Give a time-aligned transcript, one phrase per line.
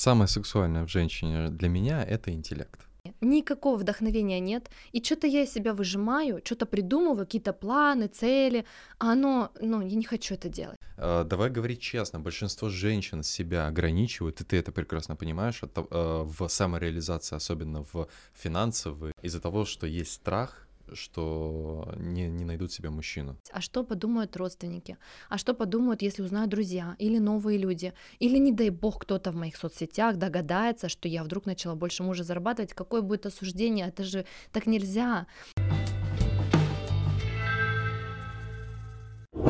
[0.00, 2.80] самое сексуальное в женщине для меня это интеллект.
[3.20, 4.70] Никакого вдохновения нет.
[4.92, 8.64] И что-то я из себя выжимаю, что-то придумываю, какие-то планы, цели,
[8.98, 10.76] а оно, ну, я не хочу это делать.
[10.96, 16.48] Э, давай говорить честно, большинство женщин себя ограничивают, и ты это прекрасно понимаешь, э, в
[16.48, 23.36] самореализации, особенно в финансовой, из-за того, что есть страх что не, не найдут себе мужчину.
[23.52, 24.96] А что подумают родственники?
[25.28, 27.92] А что подумают, если узнают друзья или новые люди?
[28.18, 32.24] Или, не дай бог, кто-то в моих соцсетях догадается, что я вдруг начала больше мужа
[32.24, 32.74] зарабатывать?
[32.74, 33.88] Какое будет осуждение?
[33.88, 35.26] Это же так нельзя.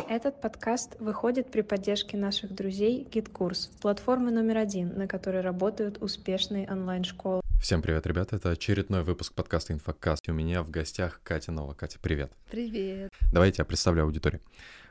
[0.07, 6.69] Этот подкаст выходит при поддержке наших друзей GitKurs, платформы номер один, на которой работают успешные
[6.69, 7.40] онлайн-школы.
[7.61, 8.37] Всем привет, ребята!
[8.37, 10.27] Это очередной выпуск подкаста «Инфокаст».
[10.27, 11.75] У меня в гостях Катя Нова.
[11.75, 12.33] Катя, привет!
[12.49, 13.13] Привет!
[13.31, 14.41] Давайте я представлю аудиторию.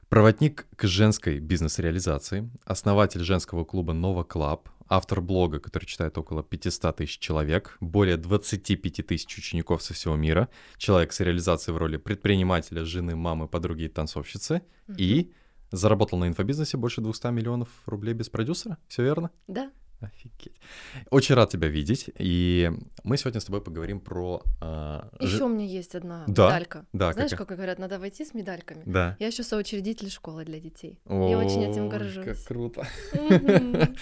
[0.09, 6.95] Проводник к женской бизнес-реализации, основатель женского клуба «Nova Club», автор блога, который читает около 500
[6.95, 12.85] тысяч человек, более 25 тысяч учеников со всего мира, человек с реализацией в роли предпринимателя,
[12.85, 14.95] жены, мамы, подруги и танцовщицы, mm-hmm.
[14.97, 15.33] и
[15.73, 19.33] заработал на инфобизнесе больше 200 миллионов рублей без продюсера, все верно?
[19.49, 19.73] Да.
[20.01, 20.57] Офигеть.
[21.11, 22.11] Очень рад тебя видеть.
[22.19, 22.71] И
[23.05, 24.43] мы сегодня с тобой поговорим про...
[24.63, 25.41] Э, еще ж...
[25.43, 26.47] у меня есть одна да?
[26.47, 26.87] медалька.
[26.93, 28.83] Да, Знаешь, как говорят, надо войти с медальками?
[28.87, 29.17] Да.
[29.19, 30.99] Я еще соучредитель школы для детей.
[31.05, 32.25] О, Я очень этим горжусь.
[32.25, 32.87] Как круто.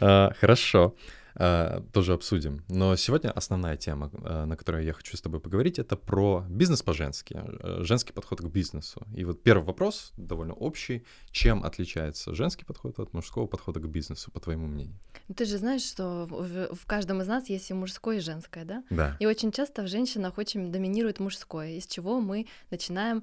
[0.00, 0.96] А, хорошо.
[1.38, 2.64] Э, тоже обсудим.
[2.68, 6.82] Но сегодня основная тема, э, на которой я хочу с тобой поговорить, это про бизнес
[6.82, 9.06] по-женски, э, женский подход к бизнесу.
[9.14, 11.04] И вот первый вопрос довольно общий.
[11.30, 14.98] Чем отличается женский подход от мужского подхода к бизнесу, по твоему мнению?
[15.36, 18.82] Ты же знаешь, что в каждом из нас есть и мужское, и женское, да?
[18.90, 19.16] Да.
[19.20, 23.22] И очень часто в женщинах очень доминирует мужское, из чего мы начинаем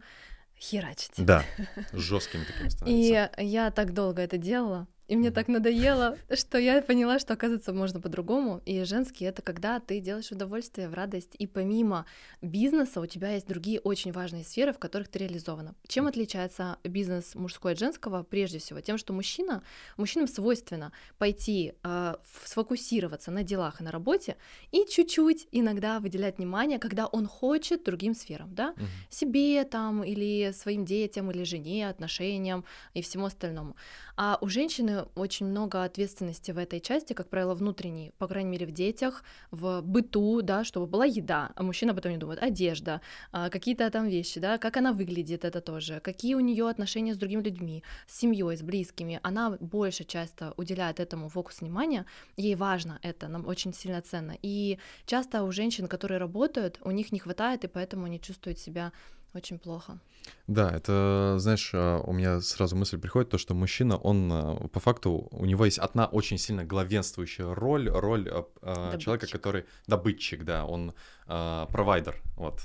[0.58, 1.12] херачить.
[1.18, 1.44] Да,
[1.92, 3.30] жестким таким становится.
[3.42, 7.74] И я так долго это делала, и мне так надоело, что я поняла, что, оказывается,
[7.74, 8.62] можно по-другому.
[8.66, 11.36] И женский— это когда ты делаешь удовольствие, в радость.
[11.38, 12.06] И помимо
[12.42, 15.76] бизнеса у тебя есть другие очень важные сферы, в которых ты реализована.
[15.88, 18.24] Чем отличается бизнес мужской от женского?
[18.24, 19.62] Прежде всего, тем, что мужчина,
[19.98, 24.38] мужчинам свойственно пойти э, сфокусироваться на делах и на работе
[24.72, 28.72] и чуть-чуть иногда выделять внимание, когда он хочет другим сферам, да?
[28.72, 28.86] Угу.
[29.10, 33.76] Себе там или своим детям, или жене, отношениям и всему остальному.
[34.18, 38.66] А у женщины очень много ответственности в этой части, как правило, внутренней, по крайней мере,
[38.66, 43.02] в детях, в быту, да, чтобы была еда, а мужчина потом не думает, одежда,
[43.32, 47.18] а, какие-то там вещи, да, как она выглядит, это тоже, какие у нее отношения с
[47.18, 49.20] другими людьми, с семьей, с близкими.
[49.24, 52.06] Она больше часто уделяет этому фокус внимания,
[52.38, 54.36] ей важно это, нам очень сильно ценно.
[54.42, 58.92] И часто у женщин, которые работают, у них не хватает, и поэтому они чувствуют себя
[59.36, 60.00] очень плохо.
[60.48, 64.80] Да, это, знаешь, а, у меня сразу мысль приходит, то, что мужчина, он а, по
[64.80, 68.30] факту, у него есть одна очень сильно главенствующая роль, роль
[68.62, 70.94] а, человека, который добытчик, да, он
[71.26, 72.62] провайдер, вот,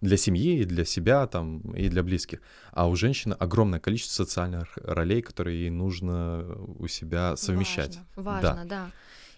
[0.00, 2.40] для семьи, и для себя там, и для близких.
[2.72, 7.98] А у женщины огромное количество социальных ролей, которые ей нужно у себя совмещать.
[8.16, 8.86] Важно, важно да.
[8.86, 8.90] да.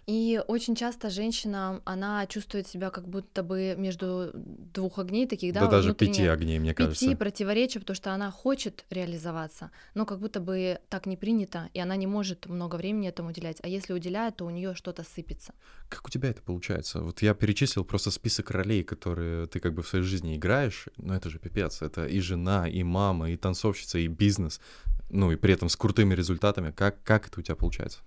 [0.06, 5.60] И очень часто женщина, она чувствует себя как будто бы между двух огней таких, да,
[5.60, 7.04] да даже пяти огней, мне пяти кажется.
[7.06, 11.80] Пяти противоречий, потому что она хочет реализоваться, но как будто бы так не принято, и
[11.80, 13.58] она не может много времени этому уделять.
[13.62, 15.54] А если уделяет, то у нее что-то сыпется.
[15.88, 17.00] Как у тебя это получается?
[17.00, 21.16] Вот я перечислил просто список ролей, которые ты как бы в своей жизни играешь, но
[21.16, 21.80] это же пипец.
[21.80, 24.60] Это и жена, и мама, и танцовщица, и бизнес,
[25.08, 26.72] ну и при этом с крутыми результатами.
[26.72, 28.00] Как, как это у тебя получается?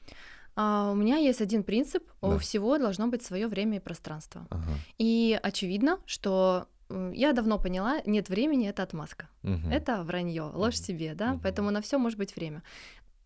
[0.60, 2.30] А, у меня есть один принцип: да.
[2.30, 4.48] у всего должно быть свое время и пространство.
[4.50, 4.72] Ага.
[4.98, 9.30] И очевидно, что я давно поняла, нет времени это отмазка.
[9.44, 9.70] Угу.
[9.72, 10.84] Это вранье, ложь угу.
[10.84, 11.34] себе, да.
[11.34, 11.42] Угу.
[11.44, 12.64] Поэтому на все может быть время.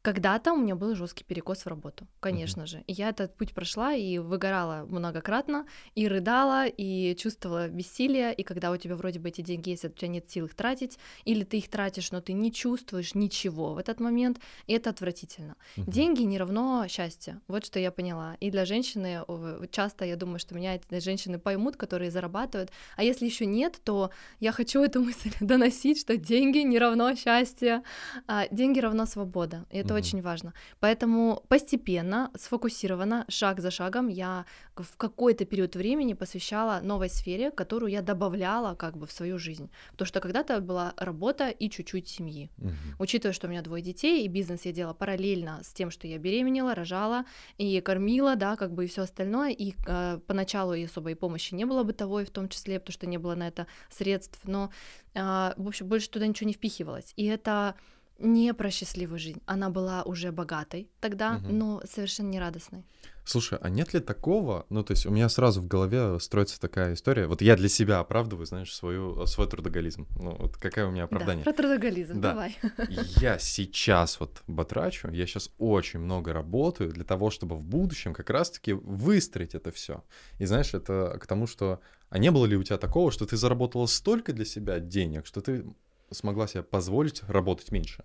[0.02, 2.66] Когда-то у меня был жесткий перекос в работу, конечно uh-huh.
[2.66, 2.84] же.
[2.88, 8.34] И я этот путь прошла и выгорала многократно, и рыдала, и чувствовала бессилие.
[8.34, 10.56] И когда у тебя вроде бы эти деньги есть, а у тебя нет сил их
[10.56, 14.90] тратить, или ты их тратишь, но ты не чувствуешь ничего в этот момент, и это
[14.90, 15.56] отвратительно.
[15.78, 15.84] Uh-huh.
[15.86, 17.40] Деньги не равно счастье.
[17.48, 18.38] Вот что я поняла.
[18.40, 19.22] И для женщины
[19.70, 22.72] часто я думаю, что меня эти женщины поймут, которые зарабатывают.
[22.98, 24.10] А если еще нет, то
[24.40, 27.84] я хочу эту мысль доносить, что деньги не равно счастье,
[28.26, 29.68] а деньги равно свобода.
[29.70, 30.02] И это это mm-hmm.
[30.02, 30.54] очень важно.
[30.80, 34.46] Поэтому постепенно, сфокусированно, шаг за шагом я
[34.76, 39.70] в какой-то период времени посвящала новой сфере, которую я добавляла как бы в свою жизнь.
[39.92, 42.50] Потому что когда-то была работа и чуть-чуть семьи.
[42.58, 42.96] Mm-hmm.
[43.00, 46.18] Учитывая, что у меня двое детей, и бизнес я делала параллельно с тем, что я
[46.18, 47.26] беременела, рожала
[47.58, 49.52] и кормила, да, как бы и все остальное.
[49.52, 53.18] И э, поначалу и особой помощи не было бытовой, в том числе, потому что не
[53.18, 54.40] было на это средств.
[54.44, 54.72] Но,
[55.14, 55.20] э,
[55.58, 57.14] в общем, больше туда ничего не впихивалось.
[57.16, 57.76] И это
[58.22, 59.42] не про счастливую жизнь.
[59.46, 61.54] Она была уже богатой тогда, угу.
[61.54, 62.84] но совершенно не радостной.
[63.24, 66.96] Слушай, а нет ли такого, ну, то есть у меня сразу в голове строится такая
[66.96, 71.04] история, вот я для себя оправдываю, знаешь, свою, свой трудоголизм, ну, вот какая у меня
[71.04, 71.46] оправдание.
[71.46, 72.32] Да, про трудоголизм, да.
[72.32, 72.58] давай.
[73.22, 78.30] Я сейчас вот батрачу, я сейчас очень много работаю для того, чтобы в будущем как
[78.30, 80.04] раз-таки выстроить это все.
[80.40, 81.80] И знаешь, это к тому, что,
[82.10, 85.42] а не было ли у тебя такого, что ты заработала столько для себя денег, что
[85.42, 85.64] ты
[86.12, 88.04] смогла себе позволить работать меньше?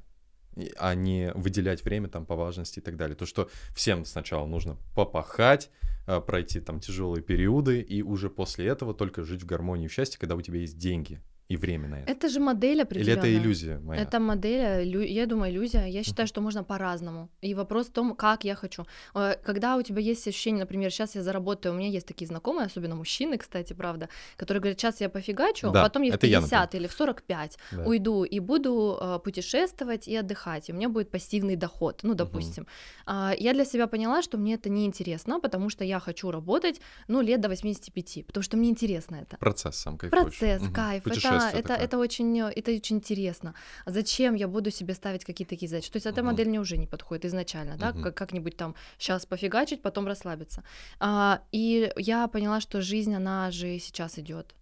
[0.78, 3.14] а не выделять время там по важности и так далее.
[3.14, 5.70] То, что всем сначала нужно попахать,
[6.06, 9.92] а, пройти там тяжелые периоды, и уже после этого только жить в гармонии и в
[9.92, 12.12] счастье, когда у тебя есть деньги и время на это.
[12.12, 13.24] Это же модель определенная.
[13.24, 14.02] Или это иллюзия моя?
[14.02, 15.86] Это модель, я думаю, иллюзия.
[15.86, 17.28] Я считаю, что можно по-разному.
[17.40, 18.84] И вопрос в том, как я хочу.
[19.14, 22.66] Э, когда у тебя есть ощущение, например, сейчас я заработаю, у меня есть такие знакомые,
[22.66, 26.80] особенно мужчины, кстати, правда, которые говорят, сейчас я пофигачу, да, потом я в 50 я,
[26.80, 27.84] или в 45 да.
[27.84, 32.66] уйду и буду э, путешествовать и отдыхать, и у меня будет пассивный доход, ну, допустим.
[33.06, 33.12] Угу.
[33.38, 37.40] Я для себя поняла, что мне это неинтересно, потому что я хочу работать, ну, лет
[37.40, 39.36] до 85, потому что мне интересно это.
[39.36, 40.10] Процесс сам кайф.
[40.10, 40.72] Процесс, угу.
[40.72, 41.06] кайф.
[41.06, 43.54] Это это, это, очень, это очень интересно.
[43.84, 45.90] А зачем я буду себе ставить какие-то такие задачи?
[45.90, 46.30] То есть эта угу.
[46.30, 48.02] модель мне уже не подходит изначально, да, угу.
[48.02, 50.62] как, как-нибудь там сейчас пофигачить, потом расслабиться.
[51.00, 54.54] А, и я поняла, что жизнь, она же сейчас идет.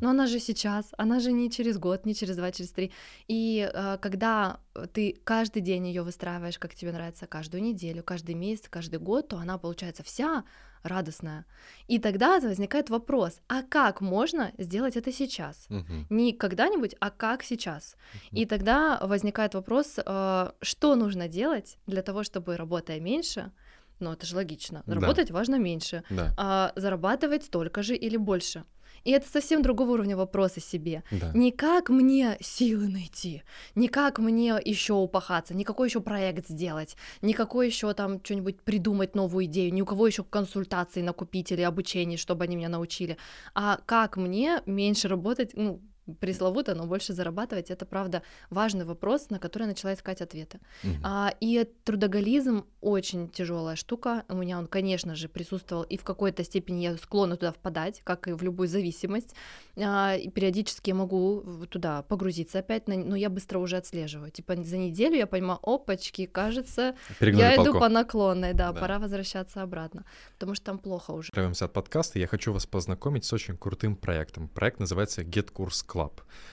[0.00, 2.92] Но она же сейчас, она же не через год, не через два, через три.
[3.28, 4.60] И э, когда
[4.92, 9.36] ты каждый день ее выстраиваешь, как тебе нравится, каждую неделю, каждый месяц, каждый год, то
[9.36, 10.44] она получается вся
[10.82, 11.44] радостная.
[11.88, 15.66] И тогда возникает вопрос, а как можно сделать это сейчас?
[15.68, 16.06] Угу.
[16.10, 17.96] Не когда-нибудь, а как сейчас?
[18.14, 18.40] Угу.
[18.40, 23.52] И тогда возникает вопрос, э, что нужно делать для того, чтобы работая меньше,
[24.00, 25.34] ну это же логично, работать да.
[25.34, 26.34] важно меньше, да.
[26.36, 28.64] а зарабатывать столько же или больше.
[29.04, 31.02] И это совсем другого уровня вопроса себе.
[31.10, 31.30] Да.
[31.34, 33.42] Не как мне силы найти,
[33.74, 38.60] не как мне еще упахаться, не какой еще проект сделать, не какой еще там что-нибудь
[38.62, 43.16] придумать новую идею, ни у кого еще консультации накупить или обучение, чтобы они меня научили,
[43.54, 45.80] а как мне меньше работать, ну,
[46.14, 50.60] пресловуто, но больше зарабатывать, это правда важный вопрос, на который я начала искать ответы.
[50.84, 50.92] Угу.
[51.02, 54.24] А, и трудоголизм очень тяжелая штука.
[54.28, 58.28] У меня он, конечно же, присутствовал, и в какой-то степени я склонна туда впадать, как
[58.28, 59.34] и в любую зависимость.
[59.76, 64.30] А, и периодически я могу туда погрузиться опять, но я быстро уже отслеживаю.
[64.30, 67.70] Типа за неделю я понимаю, опачки, кажется, Перегнули я палку.
[67.70, 70.04] иду по наклонной, да, да, пора возвращаться обратно,
[70.38, 71.28] потому что там плохо уже.
[71.28, 72.18] Отправимся от подкаста.
[72.18, 74.48] Я хочу вас познакомить с очень крутым проектом.
[74.48, 75.99] Проект называется Get Course Club.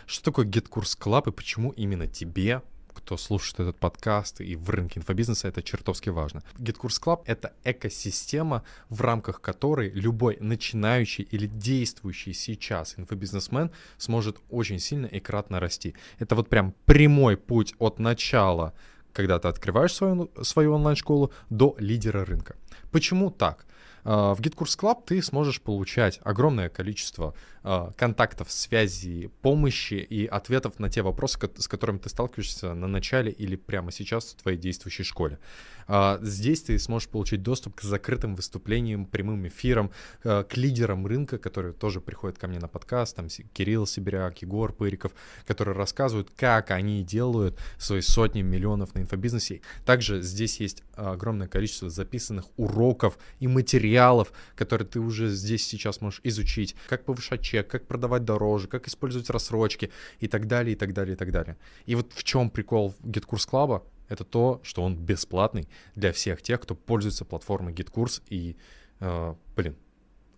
[0.06, 2.62] Что такое Get Course Club и почему именно тебе
[2.98, 6.42] кто слушает этот подкаст и в рынке инфобизнеса, это чертовски важно.
[6.58, 14.80] GitKurs Club— это экосистема, в рамках которой любой начинающий или действующий сейчас инфобизнесмен сможет очень
[14.80, 15.96] сильно и кратно расти.
[16.20, 18.74] Это вот прям прямой путь от начала,
[19.18, 22.56] когда ты открываешь свою, свою онлайн-школу, до лидера рынка.
[22.92, 23.66] Почему так?
[24.04, 27.34] А, в GitKurs Club ты сможешь получать огромное количество
[27.64, 33.32] а, контактов, связей, помощи и ответов на те вопросы, с которыми ты сталкиваешься на начале
[33.32, 35.40] или прямо сейчас в твоей действующей школе.
[35.88, 39.92] А, здесь ты сможешь получить доступ к закрытым выступлениям, прямым эфирам,
[40.22, 45.14] к лидерам рынка, которые тоже приходят ко мне на подкаст, там Кирилл Сибиряк, Егор Пыриков,
[45.46, 49.62] которые рассказывают, как они делают свои сотни миллионов на инфобизнесе.
[49.86, 56.22] Также здесь есть огромное количество записанных уроков и материалов, которые ты уже здесь сейчас можешь
[56.24, 60.94] изучить, как повышать чек, как продавать дороже, как использовать рассрочки и так далее, и так
[60.94, 61.58] далее, и так далее.
[61.86, 63.84] И вот в чем прикол GitKurs Club?
[64.10, 68.22] Это то, что он бесплатный для всех тех, кто пользуется платформой GitKurs.
[68.30, 68.56] И,
[69.00, 69.76] э, блин,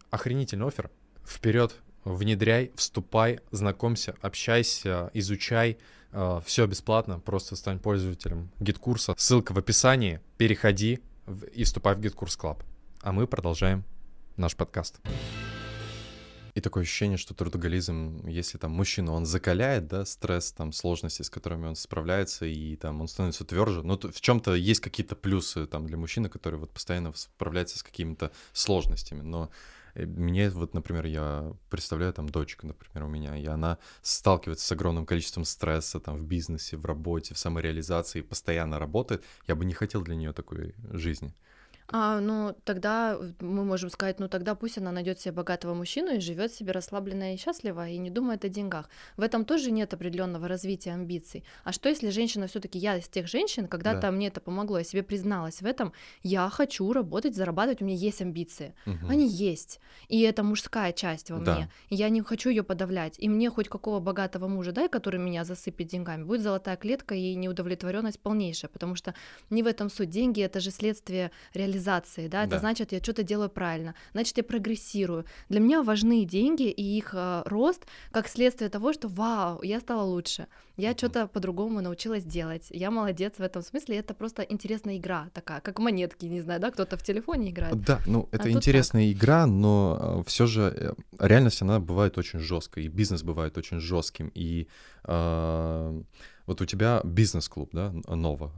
[0.10, 0.90] охренительный офер.
[1.26, 5.78] Вперед, внедряй, вступай, знакомься, общайся, изучай.
[6.12, 9.14] Э, все бесплатно, просто стань пользователем GitKursa.
[9.18, 10.20] Ссылка в описании.
[10.38, 11.00] Переходи
[11.54, 12.64] и вступай в GitKurs Club.
[13.02, 13.84] А мы продолжаем
[14.36, 15.00] наш подкаст.
[16.56, 21.30] И такое ощущение, что трудоголизм, если там мужчина, он закаляет, да, стресс, там, сложности, с
[21.30, 23.84] которыми он справляется, и там он становится тверже.
[23.84, 28.32] Но в чем-то есть какие-то плюсы там для мужчины, который вот постоянно справляется с какими-то
[28.54, 29.22] сложностями.
[29.22, 29.50] Но
[29.94, 34.72] э, мне вот, например, я представляю там дочка, например, у меня, и она сталкивается с
[34.72, 39.24] огромным количеством стресса там в бизнесе, в работе, в самореализации, постоянно работает.
[39.48, 41.34] Я бы не хотел для нее такой жизни.
[41.92, 46.20] А, ну, тогда мы можем сказать, ну, тогда пусть она найдет себе богатого мужчину и
[46.20, 48.90] живет себе расслабленно и счастливо, и не думает о деньгах.
[49.18, 51.44] В этом тоже нет определенного развития амбиций.
[51.64, 54.12] А что, если женщина все-таки я из тех женщин, когда-то да.
[54.12, 58.22] мне это помогло, я себе призналась в этом, я хочу работать, зарабатывать, у меня есть
[58.22, 58.76] амбиции.
[58.86, 59.08] Угу.
[59.10, 59.80] Они есть.
[60.10, 61.56] И это мужская часть во да.
[61.56, 61.72] мне.
[61.90, 63.16] И я не хочу ее подавлять.
[63.18, 67.34] И мне хоть какого богатого мужа дай, который меня засыпет деньгами, будет золотая клетка и
[67.34, 69.16] неудовлетворенность полнейшая, потому что
[69.50, 70.10] не в этом суть.
[70.10, 72.60] Деньги это же следствие реализации реализации, да, это да.
[72.60, 75.26] значит, я что-то делаю правильно, значит, я прогрессирую.
[75.50, 80.04] Для меня важны деньги и их э, рост как следствие того, что вау, я стала
[80.04, 85.30] лучше, я что-то по-другому научилась делать, я молодец в этом смысле, это просто интересная игра
[85.34, 87.82] такая, как монетки, не знаю, да, кто-то в телефоне играет.
[87.84, 89.18] Да, ну это а интересная так.
[89.18, 90.94] игра, но э, все же э,
[91.28, 94.68] реальность она бывает очень жесткой, и бизнес бывает очень жестким, и
[95.06, 96.02] э,
[96.50, 98.52] вот у тебя бизнес-клуб, да, Нова,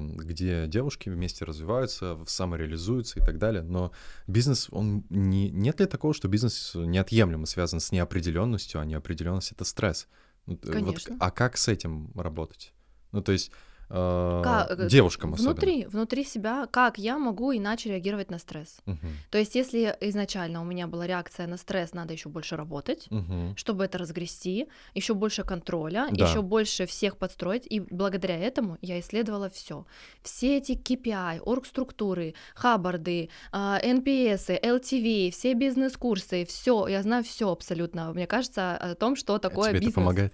[0.00, 3.64] где девушки вместе развиваются, самореализуются и так далее.
[3.64, 3.90] Но
[4.28, 5.50] бизнес, он не...
[5.50, 10.06] Нет ли такого, что бизнес неотъемлемо связан с неопределенностью, а неопределенность это стресс?
[10.46, 11.14] Конечно.
[11.14, 12.72] Вот, а как с этим работать?
[13.10, 13.50] Ну, то есть
[13.94, 15.90] э, как, девушкам внутри, особенно.
[15.90, 18.78] Внутри себя, как я могу иначе реагировать на стресс.
[18.86, 19.06] Угу.
[19.30, 23.54] То есть, если изначально у меня была реакция на стресс, надо еще больше работать, угу.
[23.56, 26.28] чтобы это разгрести, еще больше контроля, да.
[26.28, 27.66] еще больше всех подстроить.
[27.70, 29.86] И благодаря этому я исследовала все.
[30.22, 38.12] Все эти KPI, оргструктуры, хабарды, NPS, LTV, все бизнес-курсы, все, я знаю все абсолютно.
[38.12, 39.92] Мне кажется о том, что такое а тебе бизнес.
[39.92, 40.32] Это помогает?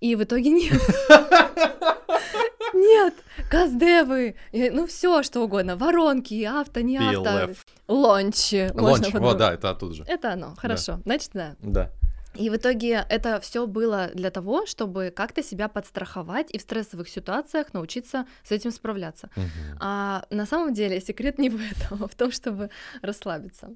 [0.00, 0.80] И в итоге нет.
[2.74, 3.14] Нет,
[3.50, 7.50] каздевы, ну все что угодно, воронки, авто, не авто,
[7.88, 8.70] лончи.
[8.74, 10.04] Лонч, вот, да, это оттуда же.
[10.06, 11.56] Это оно, хорошо, значит, да.
[11.60, 11.90] Да.
[12.38, 17.08] И в итоге это все было для того, чтобы как-то себя подстраховать и в стрессовых
[17.08, 19.30] ситуациях научиться с этим справляться.
[19.36, 19.78] Угу.
[19.80, 22.70] А на самом деле секрет не в этом, а в том, чтобы
[23.02, 23.74] расслабиться.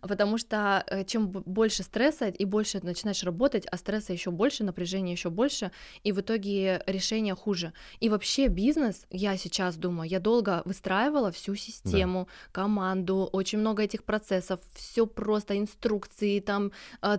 [0.00, 5.12] Потому что э, чем больше стресса и больше начинаешь работать, а стресса еще больше, напряжения
[5.12, 5.70] еще больше,
[6.04, 7.72] и в итоге решение хуже.
[8.00, 12.62] И вообще бизнес, я сейчас думаю, я долго выстраивала всю систему, да.
[12.62, 17.18] команду, очень много этих процессов, все просто инструкции, там э,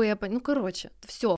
[0.00, 1.36] ЦКП ну, короче, все.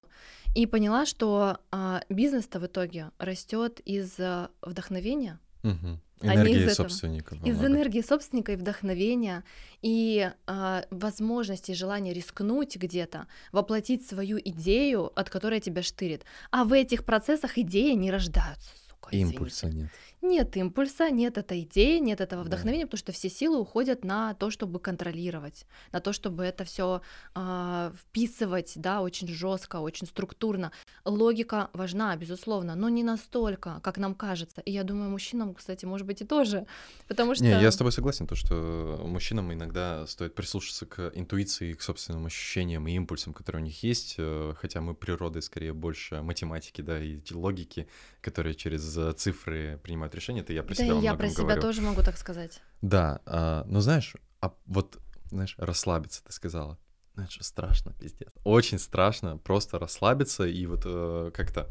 [0.55, 5.39] И поняла, что а, бизнес-то в итоге растет из а, вдохновения.
[5.63, 6.01] Угу.
[6.23, 7.35] Энергии из собственника.
[7.37, 7.67] Из много.
[7.67, 9.45] энергии собственника и вдохновения,
[9.81, 16.25] и а, возможности, желания рискнуть где-то, воплотить свою идею, от которой тебя штырит.
[16.51, 18.71] А в этих процессах идеи не рождаются.
[18.89, 19.91] Сука, Импульса нет
[20.23, 22.89] нет импульса, нет этой идеи, нет этого вдохновения, да.
[22.89, 27.31] потому что все силы уходят на то, чтобы контролировать, на то, чтобы это все э,
[27.35, 30.71] а, вписывать, да, очень жестко, очень структурно.
[31.05, 34.61] Логика важна, безусловно, но не настолько, как нам кажется.
[34.61, 36.67] И я думаю, мужчинам, кстати, может быть и тоже,
[37.09, 37.45] потому что...
[37.45, 42.27] Не, я с тобой согласен, то, что мужчинам иногда стоит прислушаться к интуиции, к собственным
[42.27, 47.03] ощущениям и импульсам, которые у них есть, э, хотя мы природой скорее больше математики, да,
[47.03, 47.89] и логики,
[48.21, 51.43] которые через э, цифры принимают принимают решения, это я про да себя я про себя
[51.43, 51.63] говорю.
[51.63, 52.61] тоже могу так сказать.
[52.81, 54.99] Да, а, но знаешь, а вот,
[55.31, 56.79] знаешь, расслабиться, ты сказала.
[57.15, 58.31] Знаешь, страшно, пиздец.
[58.45, 61.69] Очень страшно просто расслабиться и вот э, как-то...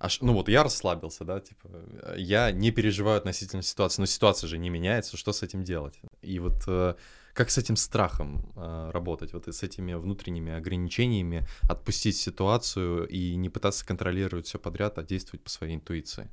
[0.00, 1.68] Аж, ну вот я расслабился, да, типа,
[2.16, 6.00] я не переживаю относительно ситуации, но ситуация же не меняется, что с этим делать?
[6.22, 6.94] И вот э,
[7.34, 13.50] как с этим страхом э, работать, вот с этими внутренними ограничениями, отпустить ситуацию и не
[13.50, 16.30] пытаться контролировать все подряд, а действовать по своей интуиции?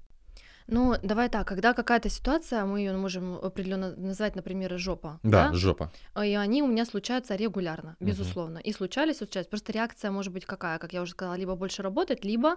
[0.67, 5.19] Ну, давай так, когда какая-то ситуация, мы ее можем определенно назвать, например, жопа.
[5.23, 5.91] Да, да, жопа.
[6.15, 8.59] И они у меня случаются регулярно, безусловно.
[8.59, 8.69] Угу.
[8.69, 9.47] И случались, случались.
[9.47, 12.55] Просто реакция может быть какая, как я уже сказала, либо больше работать, либо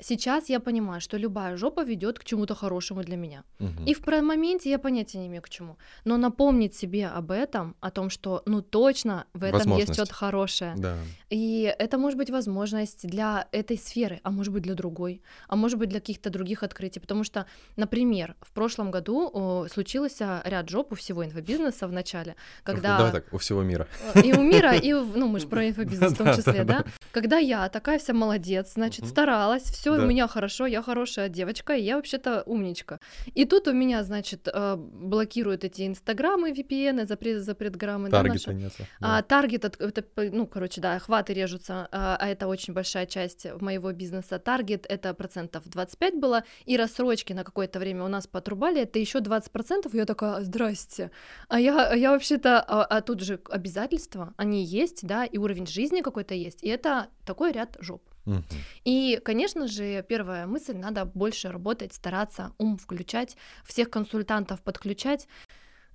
[0.00, 3.44] сейчас я понимаю, что любая жопа ведет к чему-то хорошему для меня.
[3.60, 3.84] Угу.
[3.86, 5.78] И в моменте я понятия не имею к чему.
[6.04, 10.74] Но напомнить себе об этом, о том, что ну точно в этом есть что-то хорошее.
[10.76, 10.96] Да.
[11.30, 15.78] И это может быть возможность для этой сферы, а может быть для другой, а может
[15.78, 17.45] быть для каких-то других открытий, потому что
[17.76, 22.98] например, в прошлом году о, случился ряд жоп у всего инфобизнеса в начале, когда...
[22.98, 23.88] Давай так, у всего мира.
[24.22, 26.84] И у мира, и, ну, мы же про инфобизнес в том числе, да?
[27.12, 31.82] Когда я такая вся молодец, значит, старалась, все у меня хорошо, я хорошая девочка, и
[31.82, 33.00] я вообще-то умничка.
[33.34, 38.10] И тут у меня, значит, э, блокируют эти инстаграмы, VPN, запрет, запретграммы.
[38.10, 38.72] Таргета нет.
[39.00, 43.92] А, таргет, это, ну, короче, да, охваты режутся, а, а это очень большая часть моего
[43.92, 44.38] бизнеса.
[44.38, 49.18] Таргет это процентов 25 было, и рассрочки на какое-то время у нас потрубали, это еще
[49.18, 51.10] 20%, и я такая, здрасте.
[51.48, 56.00] А я, я вообще-то, а, а тут же обязательства, они есть, да, и уровень жизни
[56.00, 58.02] какой-то есть, и это такой ряд жоп.
[58.26, 58.42] Угу.
[58.84, 65.28] И, конечно же, первая мысль, надо больше работать, стараться ум включать, всех консультантов подключать,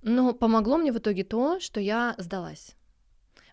[0.04, 2.74] Но помогло мне в итоге то, что я сдалась.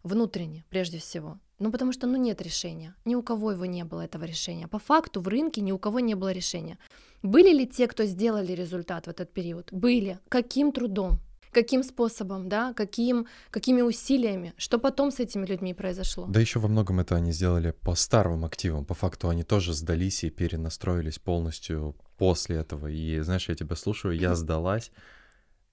[0.03, 1.39] Внутренне, прежде всего.
[1.60, 2.96] Ну, потому что, ну, нет решения.
[3.06, 4.68] Ни у кого его не было, этого решения.
[4.68, 6.78] По факту в рынке ни у кого не было решения.
[7.22, 9.68] Были ли те, кто сделали результат в этот период?
[9.72, 10.20] Были.
[10.30, 11.20] Каким трудом?
[11.51, 16.28] Каким способом, да, каким, какими усилиями, что потом с этими людьми произошло.
[16.28, 20.24] Да еще во многом это они сделали по старым активам, по факту они тоже сдались
[20.24, 22.88] и перенастроились полностью после этого.
[22.88, 24.92] И знаешь, я тебя слушаю, я сдалась,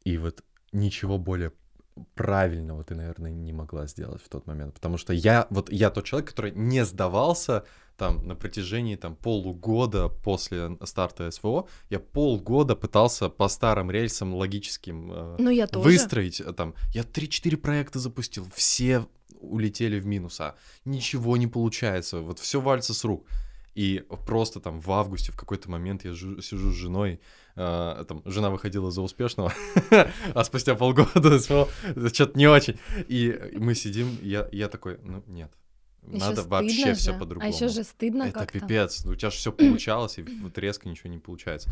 [0.03, 1.53] и вот ничего более
[2.15, 4.75] правильного ты, наверное, не могла сделать в тот момент.
[4.75, 7.65] Потому что я, вот я тот человек, который не сдавался
[7.97, 15.13] там на протяжении там полугода после старта СВО, я полгода пытался по старым рельсам логическим
[15.13, 16.39] э, ну, я выстроить.
[16.39, 16.53] Тоже.
[16.53, 19.07] Там, я 3-4 проекта запустил, все
[19.41, 23.27] улетели в минус, а ничего не получается, вот все валится с рук.
[23.77, 27.21] И просто там в августе в какой-то момент я жу- сижу с женой,
[27.57, 29.53] э, там жена выходила за успешного,
[30.35, 32.79] а спустя полгода что-то не очень.
[33.07, 35.53] И мы сидим, я, я такой, ну нет,
[36.01, 37.45] надо вообще все по-другому.
[37.45, 38.61] А еще же стыдно Это как-то.
[38.61, 41.71] пипец, у тебя же все получалось, и вот резко ничего не получается.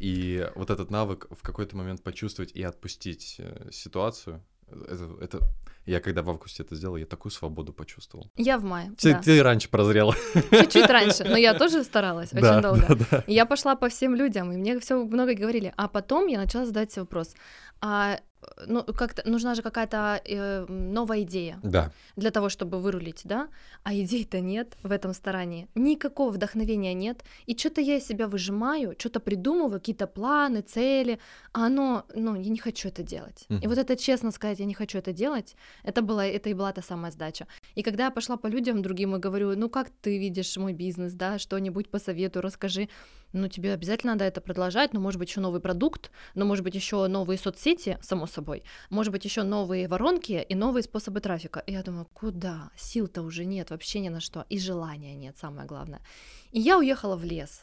[0.00, 5.40] И вот этот навык в какой-то момент почувствовать и отпустить э, ситуацию, это, это
[5.86, 8.30] я когда в августе это сделал, я такую свободу почувствовал.
[8.36, 8.92] Я в мае.
[8.98, 9.22] Ты, да.
[9.22, 10.14] ты раньше прозрела.
[10.50, 12.86] Чуть-чуть раньше, но я тоже старалась очень Да, долго.
[12.88, 13.24] да, да.
[13.26, 15.72] Я пошла по всем людям, и мне все много говорили.
[15.76, 17.34] А потом я начала задать себе вопрос:
[17.80, 18.18] а
[18.66, 21.90] ну, как-то нужна же какая-то э, новая идея Да.
[22.16, 23.48] для того, чтобы вырулить, да?
[23.82, 25.68] А идей-то нет в этом старании.
[25.74, 27.24] Никакого вдохновения нет.
[27.46, 31.18] И что-то я из себя выжимаю, что-то придумываю, какие-то планы, цели,
[31.52, 33.46] а оно, ну, я не хочу это делать.
[33.48, 33.68] И Мгм.
[33.68, 36.82] вот это честно сказать, я не хочу это делать, это, была, это и была та
[36.82, 37.46] самая сдача.
[37.74, 41.12] И когда я пошла по людям другим и говорю, ну, как ты видишь мой бизнес,
[41.14, 42.88] да, что-нибудь посоветуй, расскажи,
[43.32, 46.74] ну, тебе обязательно надо это продолжать, ну, может быть, еще новый продукт, ну, может быть,
[46.74, 48.55] еще новые соцсети, само собой,
[48.90, 51.60] может быть, еще новые воронки и новые способы трафика.
[51.60, 52.70] И я думаю, куда?
[52.76, 54.44] Сил-то уже нет, вообще ни на что.
[54.48, 56.00] И желания нет, самое главное.
[56.52, 57.62] И я уехала в лес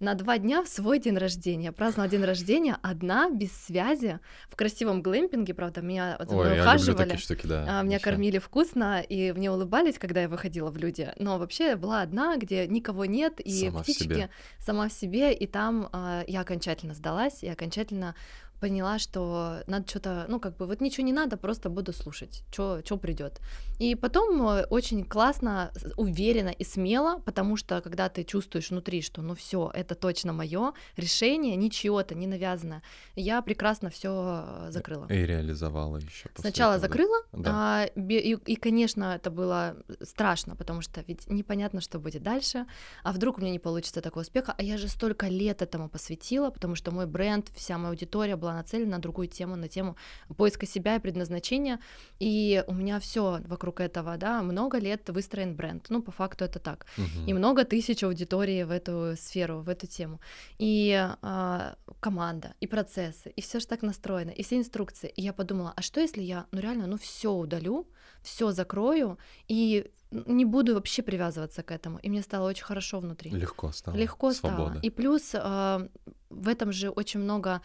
[0.00, 1.72] на два дня в свой день рождения.
[1.72, 4.18] Праздновала день рождения одна, без связи,
[4.50, 7.04] в красивом глэмпинге, правда, меня за мной Ой, ухаживали.
[7.04, 7.64] такие штуки, да.
[7.80, 8.04] А, Меня вообще.
[8.04, 11.12] кормили вкусно, и мне улыбались, когда я выходила в люди.
[11.18, 14.30] Но вообще я была одна, где никого нет, и Сама в птички себе.
[14.58, 18.14] сама в себе, и там а, я окончательно сдалась, и окончательно
[18.60, 22.96] поняла, что надо что-то, ну, как бы, вот ничего не надо, просто буду слушать, что
[23.00, 23.40] придет.
[23.78, 29.22] И потом э, очень классно, уверенно и смело, потому что когда ты чувствуешь внутри, что
[29.22, 32.82] ну все, это точно мое решение, ничего-то не навязанное,
[33.16, 35.06] я прекрасно все закрыла.
[35.10, 36.28] И реализовала еще.
[36.36, 37.50] Сначала закрыла, Да.
[37.54, 42.66] а, и, и, конечно, это было страшно, потому что ведь непонятно, что будет дальше,
[43.02, 46.50] а вдруг у меня не получится такого успеха, а я же столько лет этому посвятила,
[46.50, 49.96] потому что мой бренд, вся моя аудитория была нацелена на другую тему, на тему
[50.36, 51.78] поиска себя и предназначения,
[52.18, 56.58] и у меня все вокруг этого, да, много лет выстроен бренд, ну, по факту это
[56.58, 57.26] так, Мгм.
[57.28, 60.20] и много тысяч аудитории в эту сферу, в эту тему.
[60.58, 65.08] И а, команда, и процессы, и все же так настроено, и все инструкции.
[65.16, 67.86] И я подумала, а что если я, ну реально, ну все удалю,
[68.22, 71.98] все закрою и не буду вообще привязываться к этому.
[71.98, 73.30] И мне стало очень хорошо внутри.
[73.30, 73.96] Легко стало.
[73.96, 74.70] Легко Свобода.
[74.70, 74.80] стало.
[74.82, 75.88] И плюс а,
[76.30, 77.60] в этом же очень много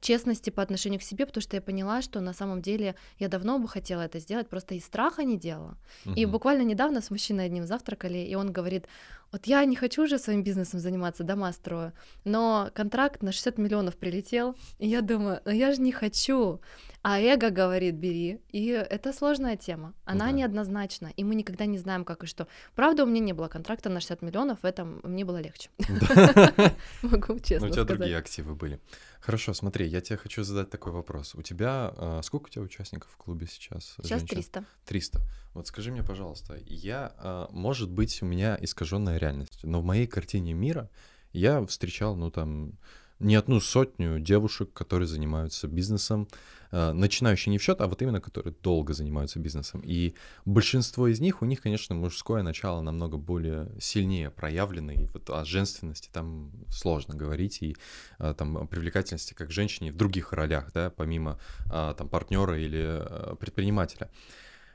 [0.00, 3.58] честности по отношению к себе, потому что я поняла, что на самом деле я давно
[3.58, 5.76] бы хотела это сделать, просто из страха не делала.
[6.16, 6.32] И Мгм.
[6.32, 8.86] буквально недавно с мужчиной одним завтракали, и он говорит,
[9.32, 11.92] вот я не хочу уже своим бизнесом заниматься, дома строю,
[12.24, 16.60] но контракт на 60 миллионов прилетел, и я думаю, ну я же не хочу.
[17.04, 18.38] А эго говорит, бери.
[18.52, 19.92] И это сложная тема.
[20.04, 20.30] Она Да.
[20.30, 22.46] неоднозначна, и мы никогда не знаем, как и что.
[22.76, 25.68] Правда, у меня не было контракта на 60 миллионов, в этом мне было легче.
[27.02, 27.86] Могу Ну, честно у тебя сказать.
[27.86, 28.78] другие активы были.
[29.20, 31.34] Хорошо, смотри, я тебе хочу задать такой вопрос.
[31.34, 33.94] У тебя а, сколько у тебя участников в клубе сейчас?
[34.02, 34.36] Сейчас женщин?
[34.36, 34.64] 300.
[34.86, 35.20] 300.
[35.54, 40.06] Вот скажи мне, пожалуйста, я, а, может быть, у меня искаженная реальность, но в моей
[40.06, 40.88] картине мира
[41.32, 42.78] я встречал, ну там,
[43.18, 46.26] не одну сотню девушек, которые занимаются бизнесом,
[46.70, 49.82] а, начинающие не в счет, а вот именно которые долго занимаются бизнесом.
[49.84, 50.14] И
[50.46, 55.44] большинство из них, у них, конечно, мужское начало намного более сильнее проявлено, и вот о
[55.44, 57.76] женственности там сложно говорить, и
[58.18, 61.38] а, там о привлекательности как женщине в других ролях, да, помимо
[61.68, 64.10] там партнера или предпринимателя.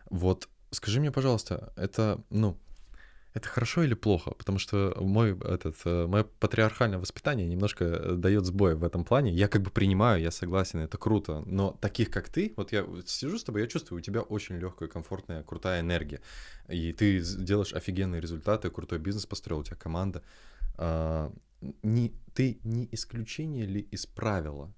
[0.10, 2.58] Вот скажи мне, пожалуйста, это, ну,
[3.34, 4.32] это хорошо или плохо?
[4.32, 9.32] Потому что мой, этот, э, мое патриархальное воспитание немножко э, дает сбой в этом плане.
[9.32, 11.44] Я как бы принимаю, я согласен, это круто.
[11.46, 14.90] Но таких, как ты, вот я сижу с тобой, я чувствую, у тебя очень легкая,
[14.90, 16.22] комфортная, крутая энергия.
[16.68, 20.24] И ты делаешь офигенные результаты, крутой бизнес построил, у тебя команда.
[20.78, 21.32] А,
[21.84, 24.74] не, ты не исключение ли из правила?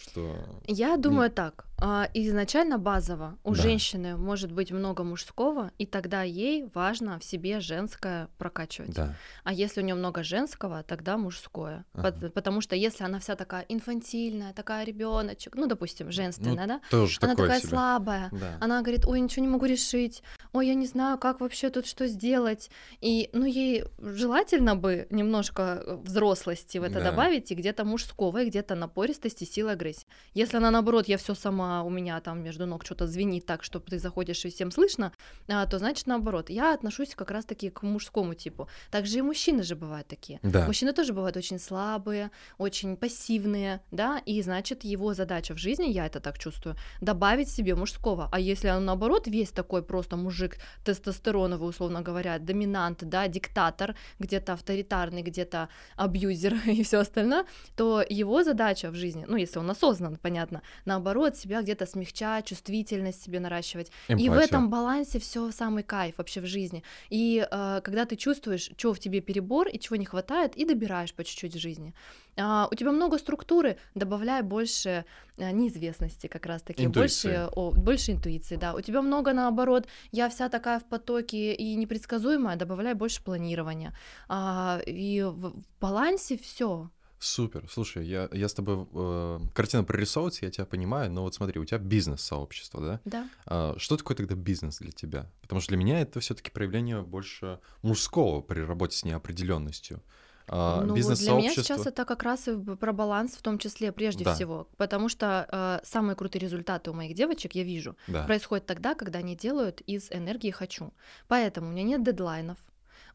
[0.00, 0.36] Что...
[0.66, 1.66] Я думаю так.
[1.82, 3.62] А, изначально базово у да.
[3.62, 8.94] женщины может быть много мужского, и тогда ей важно в себе женское прокачивать.
[8.94, 9.16] Да.
[9.44, 11.86] А если у нее много женского, тогда мужское.
[11.94, 12.30] Ага.
[12.34, 16.80] Потому что если она вся такая инфантильная, такая ребеночек, ну, допустим, женственная, ну, да?
[16.90, 17.68] Тоже она такая себе.
[17.70, 18.28] слабая.
[18.30, 18.58] Да.
[18.60, 22.06] Она говорит, ой, ничего не могу решить, ой, я не знаю, как вообще тут что
[22.06, 22.70] сделать.
[23.00, 27.10] И, ну, ей желательно бы немножко взрослости в это да.
[27.10, 29.89] добавить, и где-то мужского, и где-то напористости, силы агрессии.
[30.34, 33.80] Если она, наоборот, я все сама у меня там между ног что-то звенит так, что
[33.80, 35.12] ты заходишь и всем слышно,
[35.48, 36.50] а, то значит наоборот.
[36.50, 38.68] Я отношусь как раз-таки к мужскому типу.
[38.90, 40.38] Также и мужчины же бывают такие.
[40.42, 40.66] Да.
[40.66, 46.06] Мужчины тоже бывают очень слабые, очень пассивные, да, и значит его задача в жизни, я
[46.06, 48.28] это так чувствую, добавить себе мужского.
[48.32, 54.52] А если он наоборот весь такой просто мужик тестостероновый, условно говоря, доминант, да, диктатор, где-то
[54.52, 57.44] авторитарный, где-то абьюзер и все остальное,
[57.76, 63.22] то его задача в жизни, ну если он осознан, понятно, наоборот себя где-то смягчать, чувствительность
[63.22, 63.90] себе наращивать.
[64.08, 64.26] Эмпатия.
[64.26, 66.82] И в этом балансе все самый кайф вообще в жизни.
[67.10, 71.14] И э, когда ты чувствуешь, что в тебе перебор и чего не хватает, и добираешь
[71.14, 71.94] по чуть-чуть в жизни.
[72.36, 75.04] А, у тебя много структуры, добавляй больше
[75.38, 78.74] а, неизвестности как раз-таки, больше, о, больше интуиции, да.
[78.74, 83.92] У тебя много наоборот, я вся такая в потоке и непредсказуемая, добавляй больше планирования.
[84.28, 86.90] А, и в, в балансе все.
[87.20, 87.66] Супер.
[87.70, 88.86] Слушай, я, я с тобой...
[88.94, 93.00] Э, картина прорисовывается, я тебя понимаю, но вот смотри, у тебя бизнес-сообщество, да?
[93.04, 93.28] Да.
[93.44, 95.26] А, что такое тогда бизнес для тебя?
[95.42, 100.02] Потому что для меня это все таки проявление больше мужского при работе с неопределенностью.
[100.48, 104.24] А, ну, для меня сейчас это как раз и про баланс в том числе прежде
[104.24, 104.34] да.
[104.34, 108.24] всего, потому что э, самые крутые результаты у моих девочек я вижу да.
[108.24, 110.92] происходят тогда, когда они делают из энергии хочу.
[111.28, 112.56] Поэтому у меня нет дедлайнов,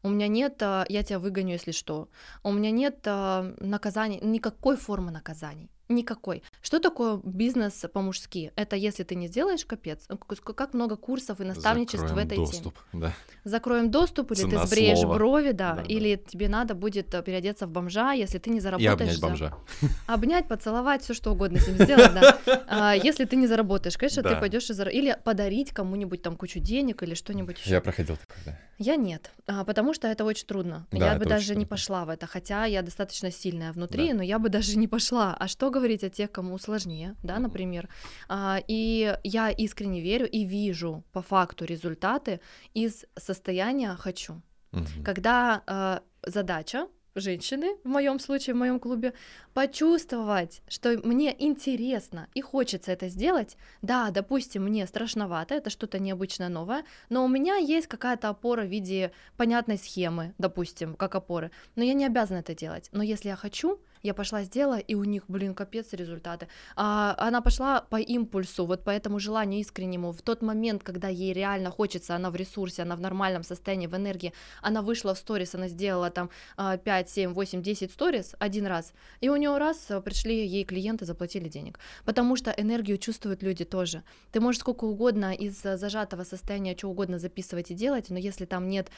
[0.06, 2.08] у меня нет, а, я тебя выгоню, если что,
[2.42, 5.70] у меня нет а, наказаний, никакой формы наказаний.
[5.88, 6.42] Никакой.
[6.62, 8.52] Что такое бизнес по-мужски?
[8.56, 10.08] Это если ты не сделаешь капец.
[10.54, 13.02] Как много курсов и наставничеств Закроем в этой доступ, теме.
[13.02, 13.12] Да.
[13.44, 15.14] Закроем доступ, или Цена ты сбреешь слова.
[15.14, 16.22] брови, да, да или да.
[16.28, 18.90] тебе надо будет э, переодеться в бомжа, если ты не заработаешь.
[18.90, 19.54] И обнять бомжа.
[20.06, 22.38] Обнять, поцеловать, все что угодно с ним сделать, да.
[22.68, 27.02] А, если ты не заработаешь, конечно, ты пойдешь и или подарить кому-нибудь там кучу денег
[27.02, 27.70] или что-нибудь еще.
[27.70, 28.58] Я проходил такое, да.
[28.78, 30.86] Я нет, а, потому что это очень трудно.
[30.92, 34.48] Я бы даже не пошла в это, хотя я достаточно сильная внутри, но я бы
[34.48, 35.34] даже не пошла.
[35.38, 37.88] А что говорить о тех, кому сложнее, да, например.
[38.28, 42.40] А, и я искренне верю и вижу по факту результаты
[42.74, 44.42] из состояния хочу.
[44.72, 45.04] Угу.
[45.04, 46.88] Когда а, задача
[47.20, 49.14] женщины, в моем случае, в моем клубе,
[49.54, 53.56] почувствовать, что мне интересно и хочется это сделать.
[53.82, 58.68] Да, допустим, мне страшновато, это что-то необычное новое, но у меня есть какая-то опора в
[58.68, 62.88] виде понятной схемы, допустим, как опоры, но я не обязана это делать.
[62.92, 66.48] Но если я хочу, я пошла сделала, и у них, блин, капец результаты.
[66.76, 70.12] А, она пошла по импульсу, вот по этому желанию искреннему.
[70.12, 73.94] В тот момент, когда ей реально хочется, она в ресурсе, она в нормальном состоянии, в
[73.94, 78.92] энергии, она вышла в сторис, она сделала там 5, 7, 8, 10 сторис один раз,
[79.20, 81.78] и у нее раз а, пришли ей клиенты, заплатили денег.
[82.04, 84.02] Потому что энергию чувствуют люди тоже.
[84.32, 88.68] Ты можешь сколько угодно из зажатого состояния что угодно записывать и делать, но если там
[88.68, 88.90] нет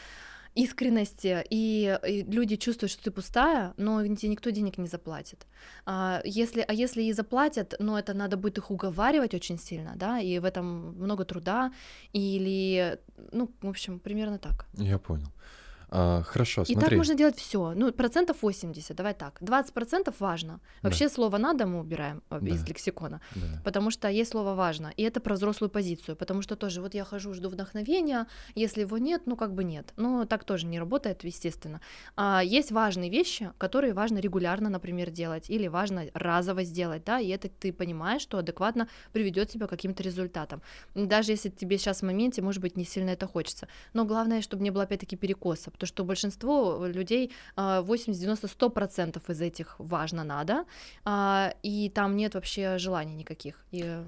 [0.58, 5.46] искренности, и, и люди чувствуют, что ты пустая, но тебе никто денег не заплатит.
[5.86, 10.20] А если, а если и заплатят, но это надо будет их уговаривать очень сильно, да,
[10.20, 11.72] и в этом много труда,
[12.12, 12.98] или,
[13.32, 14.66] ну, в общем, примерно так.
[14.74, 15.28] Я понял.
[15.90, 16.74] А, хорошо, смотри.
[16.74, 17.72] И так можно делать все.
[17.74, 19.38] Ну, процентов 80, давай так.
[19.40, 20.60] 20 процентов важно.
[20.82, 21.14] Вообще да.
[21.14, 22.54] слово «надо» мы убираем э, да.
[22.54, 23.60] из лексикона, да.
[23.64, 27.04] потому что есть слово «важно», и это про взрослую позицию, потому что тоже вот я
[27.04, 29.92] хожу, жду вдохновения, если его нет, ну как бы нет.
[29.96, 31.80] Ну, так тоже не работает, естественно.
[32.16, 37.28] А есть важные вещи, которые важно регулярно, например, делать, или важно разово сделать, да, и
[37.28, 40.60] это ты понимаешь, что адекватно приведет тебя к каким-то результатам.
[40.94, 43.68] Даже если тебе сейчас в моменте, может быть, не сильно это хочется.
[43.94, 49.30] Но главное, чтобы не было опять-таки перекоса, потому что большинство людей 80, 90, 100 процентов
[49.30, 50.64] из этих важно надо,
[51.04, 53.64] а, и там нет вообще желаний никаких.
[53.70, 54.02] И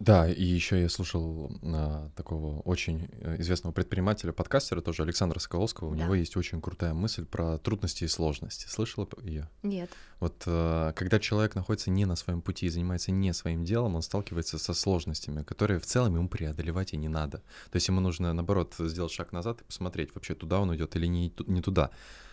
[0.00, 5.88] да, и еще я слушал а, такого очень э, известного предпринимателя, подкастера тоже Александра Соколовского.
[5.88, 6.04] У да.
[6.04, 8.68] него есть очень крутая мысль про трудности и сложности.
[8.68, 9.50] Слышала ее?
[9.64, 9.90] Нет.
[10.20, 14.02] Вот а, когда человек находится не на своем пути и занимается не своим делом, он
[14.02, 17.38] сталкивается со сложностями, которые в целом ему преодолевать и не надо.
[17.70, 21.06] То есть ему нужно, наоборот, сделать шаг назад и посмотреть, вообще туда он идет или
[21.06, 21.90] не, не туда.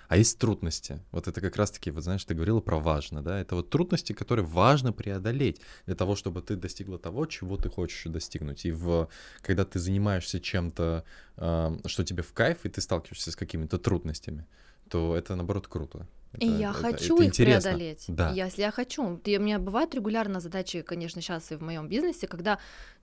[0.08, 1.00] А есть трудности.
[1.12, 3.39] Вот это как раз-таки, вот знаешь, ты говорила про важно, да?
[3.39, 8.04] Это вот трудности, которые важно преодолеть для того, чтобы ты достигла того, чего ты хочешь
[8.06, 8.65] достигнуть.
[8.65, 9.10] И в,
[9.41, 11.04] когда ты занимаешься чем-то,
[11.38, 14.46] э, что тебе в кайф, и ты сталкиваешься с какими-то трудностями,
[14.89, 16.08] то это, наоборот, круто.
[16.38, 17.70] И я это- хочу это их интересно.
[17.72, 18.06] преодолеть.
[18.08, 18.32] Да.
[18.32, 19.22] Если я хочу.
[19.24, 22.60] И у меня бывают регулярно задачи, конечно, сейчас и в моем бизнесе, когда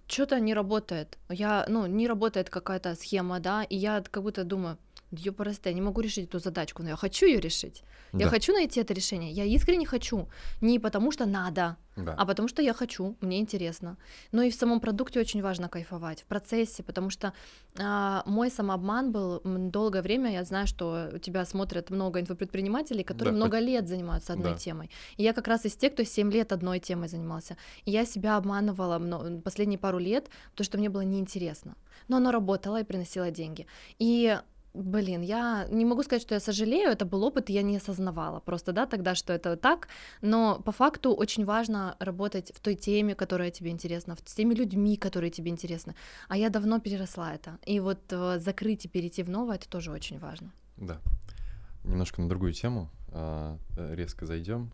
[0.07, 1.19] что-то не работает.
[1.31, 4.77] Я, ну, не работает какая-то схема, да, и я как будто думаю,
[5.13, 7.83] ёпарасте, я не могу решить эту задачку, но я хочу ее решить.
[8.13, 9.31] Я Да, хочу найти это решение.
[9.31, 10.29] Я искренне хочу.
[10.61, 12.15] Не потому что надо, да.
[12.19, 13.97] а потому что я хочу, мне интересно.
[14.33, 17.33] Но и в самом продукте очень важно кайфовать, в процессе, потому что
[17.79, 23.37] а, мой самообман был долгое время, я знаю, что тебя смотрят много инфопредпринимателей, которые Да,
[23.37, 24.59] много лет занимаются одной Да.
[24.59, 24.91] темой.
[25.17, 27.57] И я как раз из тех, кто 7 лет одной темой занимался.
[27.87, 28.99] И я себя обманывала
[29.45, 31.75] последние пару лет, потому что мне было неинтересно.
[32.09, 33.67] Но оно работало и приносило деньги.
[33.99, 34.39] И
[34.75, 38.73] Блин, я не могу сказать, что я сожалею, это был опыт, я не осознавала просто,
[38.73, 39.89] да, тогда, что это так,
[40.23, 44.97] но по факту очень важно работать в той теме, которая тебе интересна, с теми людьми,
[44.97, 45.95] которые тебе интересны.
[46.29, 47.59] А я давно переросла это.
[47.67, 50.51] И вот э, закрыть и перейти в новое это тоже очень важно.
[50.79, 50.99] Да.
[51.85, 54.73] Немножко на другую тему а, э, резко зайдем.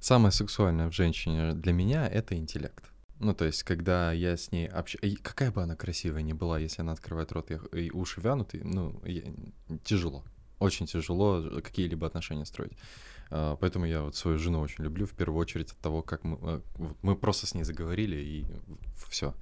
[0.00, 2.90] Самое сексуальное в женщине для меня это интеллект.
[3.18, 6.82] Ну, то есть, когда я с ней общаюсь, какая бы она красивая ни была, если
[6.82, 9.22] она открывает рот и, и уши вянут, и, ну, я-
[9.84, 10.22] тяжело.
[10.58, 12.72] Очень тяжело какие-либо отношения строить.
[13.30, 16.38] А, Поэтому я вот свою жену очень люблю, в первую очередь от того, как мы,
[16.42, 16.60] э,
[17.02, 18.46] мы просто с ней заговорили, и
[19.08, 19.34] все.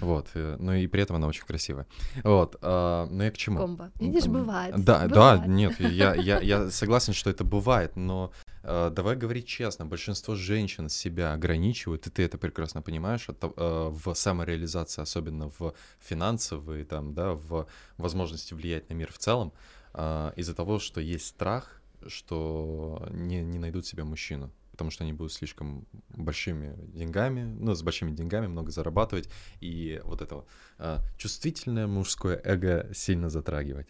[0.00, 0.28] Вот.
[0.34, 1.86] Ну и при этом она очень красивая.
[2.24, 2.56] Вот.
[2.62, 3.58] а, Но я к чему?
[3.58, 3.90] Комбо.
[4.00, 4.74] Видишь, бывает.
[4.84, 5.40] Да, бывает.
[5.42, 8.32] да, нет, я, я, я согласен, что это бывает, но
[8.66, 14.14] давай говорить честно, большинство женщин себя ограничивают, и ты это прекрасно понимаешь, от, э, в
[14.14, 19.52] самореализации, особенно в финансовой, там, да, в возможности влиять на мир в целом,
[19.94, 25.12] э, из-за того, что есть страх, что не, не найдут себе мужчину, потому что они
[25.12, 29.28] будут слишком большими деньгами, ну, с большими деньгами много зарабатывать,
[29.60, 30.48] и вот это вот,
[30.78, 33.86] э, чувствительное мужское эго сильно затрагивать.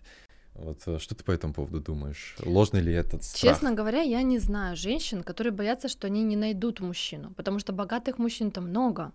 [0.58, 2.36] Вот э, что ты по этому поводу думаешь?
[2.44, 3.40] Ложный ли этот страх?
[3.54, 7.72] Честно говоря, я не знаю женщин, которые боятся, что они не найдут мужчину, потому что
[7.72, 9.12] богатых мужчин там много.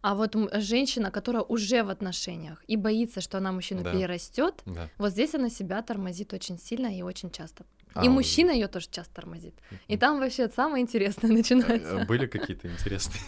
[0.00, 3.92] А вот женщина, которая уже в отношениях и боится, что она мужчину Да.
[3.92, 4.88] перерастет, Да.
[4.98, 7.64] вот здесь она себя тормозит очень сильно и очень часто.
[7.94, 9.54] А, и мужчина ее тоже часто тормозит.
[9.88, 12.04] И там вообще самое интересное Э, начинается.
[12.06, 13.20] Были какие-то интересные?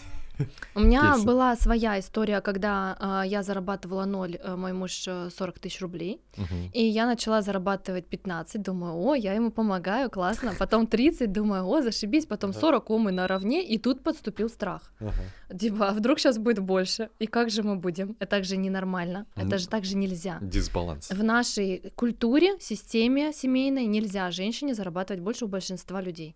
[0.75, 1.25] У меня кейсы?
[1.25, 6.21] была своя история, когда а, я зарабатывала ноль, а, мой муж э, 40 тысяч рублей.
[6.37, 6.71] Мгм.
[6.73, 10.53] И я начала зарабатывать 15, думаю, о, я ему помогаю, классно.
[10.59, 12.25] Потом 30, думаю, о, зашибись.
[12.25, 12.59] Потом Да.
[12.59, 13.63] 40, о, мы наравне.
[13.63, 14.91] И тут подступил страх.
[14.99, 15.57] Ага.
[15.57, 17.09] Типа, а вдруг сейчас будет больше?
[17.19, 18.15] И как же мы будем?
[18.19, 19.25] Это же ненормально.
[19.35, 20.37] Это же так же нельзя.
[20.41, 21.09] Дисбаланс.
[21.09, 26.35] В нашей культуре, системе семейной нельзя женщине зарабатывать больше у большинства людей.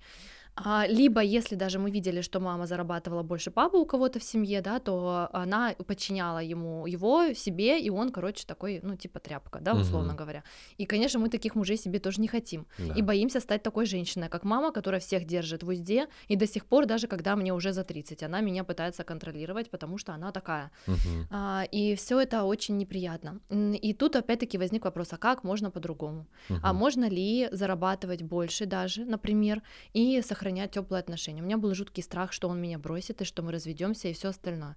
[0.57, 4.61] А, либо, если даже мы видели, что мама зарабатывала больше папы у кого-то в семье,
[4.61, 9.73] да, то она подчиняла ему его себе, и он, короче, такой, ну, типа тряпка, да,
[9.75, 10.17] условно Мгм.
[10.17, 10.43] говоря.
[10.77, 12.67] И, конечно, мы таких мужей себе тоже не хотим.
[12.77, 12.93] Да.
[12.93, 16.65] И боимся стать такой женщиной, как мама, которая всех держит в узде, и до сих
[16.65, 20.71] пор, даже когда мне уже за 30, она меня пытается контролировать, потому что она такая.
[20.87, 21.27] Мгм.
[21.31, 23.41] А, и все это очень неприятно.
[23.83, 26.27] И тут опять-таки возник вопрос, а как можно по-другому?
[26.61, 26.77] А Мгм.
[26.77, 29.61] можно ли зарабатывать больше даже, например,
[29.93, 31.41] и сохранять теплые отношения?
[31.41, 34.27] У меня был жуткий страх, что он меня бросит, и что мы разведемся, и все
[34.29, 34.75] остальное.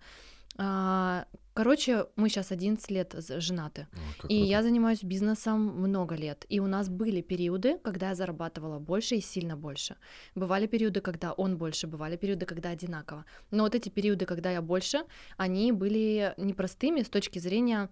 [0.57, 3.87] А, Короче, мы сейчас 11 лет женаты.
[3.91, 4.51] Как И круто.
[4.51, 6.47] я занимаюсь бизнесом много лет.
[6.53, 9.97] И у нас были периоды, когда я зарабатывала больше и сильно больше.
[10.37, 13.25] Бывали периоды, когда он больше, бывали периоды, когда одинаково.
[13.51, 14.99] Но вот эти периоды, когда я больше,
[15.37, 17.89] они были непростыми с точки зрения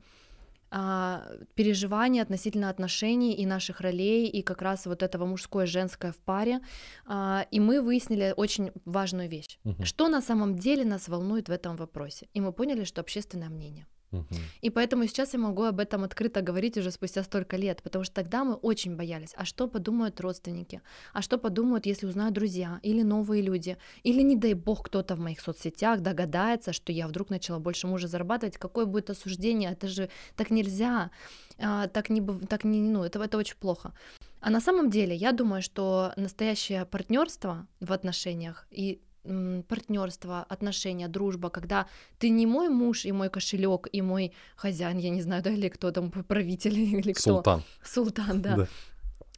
[0.79, 1.23] а,
[1.55, 6.17] переживаний относительно отношений и наших ролей, и как раз вот этого мужское и женское в
[6.17, 6.61] паре.
[7.07, 9.59] А, и мы выяснили очень важную вещь.
[9.65, 9.85] Мгм.
[9.85, 12.29] Что на самом деле нас волнует в этом вопросе?
[12.35, 13.87] И мы поняли, что общественное мнение.
[14.63, 18.15] И поэтому сейчас я могу об этом открыто говорить уже спустя столько лет, потому что
[18.15, 20.81] тогда мы очень боялись, а что подумают родственники,
[21.13, 25.21] а что подумают, если узнают друзья или новые люди, или, не дай бог, кто-то в
[25.21, 30.09] моих соцсетях догадается, что я вдруг начала больше мужа зарабатывать, какое будет осуждение, это же
[30.37, 31.11] так нельзя,
[31.59, 33.93] а, так не, так не, ну, это, это очень плохо.
[34.41, 39.01] А на самом деле я думаю, что настоящее партнерство в отношениях и
[39.69, 41.87] партнерство, отношения, дружба, когда
[42.19, 45.69] ты не мой муж и мой кошелек и мой хозяин, я не знаю, да, или
[45.69, 47.23] кто там, правитель или кто.
[47.23, 47.63] Султан.
[47.83, 48.57] Султан, да.
[48.57, 48.69] Да.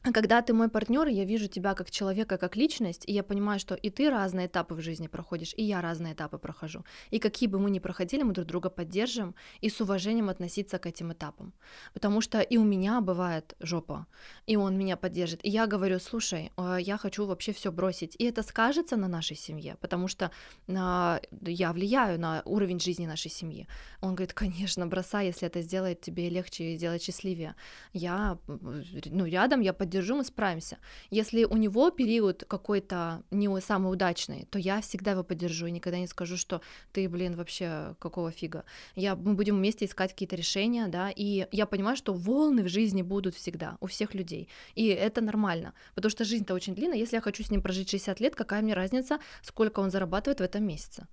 [0.01, 3.59] А когда ты мой партнер, я вижу тебя как человека, как личность, и я понимаю,
[3.59, 6.85] что и ты разные этапы в жизни проходишь, и я разные этапы прохожу.
[7.11, 10.85] И какие бы мы ни проходили, мы друг друга поддержим и с уважением относиться к
[10.85, 11.53] этим этапам.
[11.93, 14.05] Потому что и у меня бывает жопа,
[14.47, 15.41] и он меня поддержит.
[15.43, 18.15] И я говорю, слушай, э, я хочу вообще все бросить.
[18.19, 20.31] И это скажется на нашей семье, потому что
[20.69, 23.67] а, я влияю на уровень жизни нашей семьи.
[24.01, 27.55] Он говорит, конечно, бросай, если это сделает тебе легче и сделает счастливее.
[27.93, 30.77] Я, ну, рядом, я поддерживаю поддержу, мы справимся.
[31.09, 35.97] Если у него период какой-то не самый удачный, то я всегда его поддержу и никогда
[35.99, 36.61] не скажу, что
[36.93, 38.63] ты, блин, вообще какого фига.
[38.95, 43.01] Я, мы будем вместе искать какие-то решения, да, и я понимаю, что волны в жизни
[43.01, 47.21] будут всегда у всех людей, и это нормально, потому что жизнь-то очень длинная, если я
[47.21, 51.07] хочу с ним прожить 60 лет, какая мне разница, сколько он зарабатывает в этом месяце?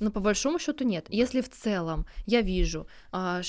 [0.00, 1.06] Но по большому счету нет.
[1.08, 3.42] Если в целом я вижу, а,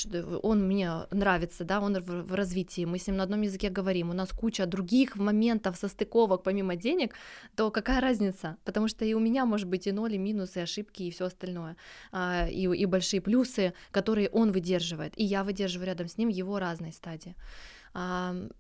[0.44, 4.14] он мне нравится, да, он в развитии, мы с ним на одном языке говорим, у
[4.14, 7.16] нас куча других моментов состыковок помимо денег,
[7.56, 8.58] то какая разница?
[8.64, 11.26] Потому что и у меня может быть и ноль, и минусы, и ошибки, и все
[11.26, 11.78] остальное,
[12.12, 16.60] а, и, и большие плюсы, которые он выдерживает, и я выдерживаю рядом с ним его
[16.60, 17.36] разные стадии.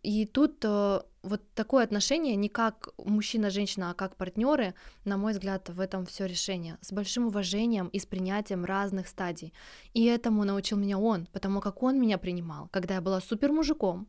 [0.03, 5.69] И тут э, вот такое отношение не как мужчина-женщина, а как партнеры, на мой взгляд,
[5.69, 6.77] в этом все решение.
[6.79, 9.53] С большим уважением и с принятием разных стадий.
[9.93, 14.07] И этому научил меня он, потому как он меня принимал, когда я была супер мужиком,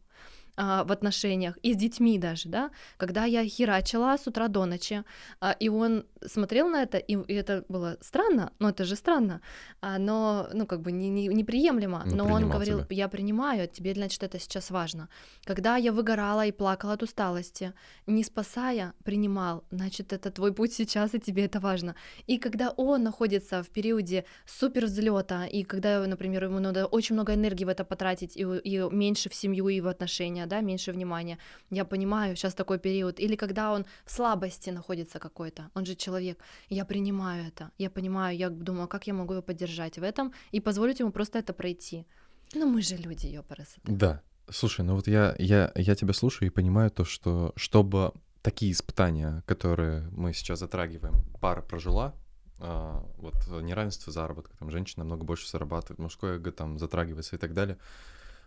[0.57, 5.05] а, в отношениях, и с детьми даже, да, когда я херачила с утра до ночи,
[5.40, 9.40] а, и он смотрел на это, и, и это было странно, но это же странно,
[9.83, 12.97] а, но, ну, как бы не, не, неприемлемо, ну, но он говорил, тебя.
[12.97, 15.09] я принимаю, тебе, значит, это сейчас важно.
[15.45, 17.75] Когда я выгорала и плакала от усталости,
[18.07, 21.95] не спасая, принимал, значит, это твой путь сейчас, и тебе это важно.
[22.27, 27.35] И когда он находится в периоде супер взлета, и когда, например, ему надо очень много
[27.35, 31.38] энергии в это потратить, и, и меньше в семью и в отношения, да, меньше внимания.
[31.70, 33.20] Я понимаю, сейчас такой период.
[33.20, 36.38] Или когда он в слабости находится какой-то, он же человек.
[36.68, 40.61] Я принимаю это, я понимаю, я думаю, как я могу его поддержать в этом и
[40.61, 42.06] позволить ему просто это пройти.
[42.54, 43.80] Ну мы же люди, ёпарасы.
[43.85, 44.20] Да.
[44.48, 49.42] Слушай, ну вот я, я, я тебя слушаю и понимаю то, что чтобы такие испытания,
[49.44, 52.14] которые мы сейчас затрагиваем, пара прожила,
[52.59, 57.54] а, вот неравенство заработка, там женщина намного больше зарабатывает, мужское эго там затрагивается и так
[57.54, 57.76] далее,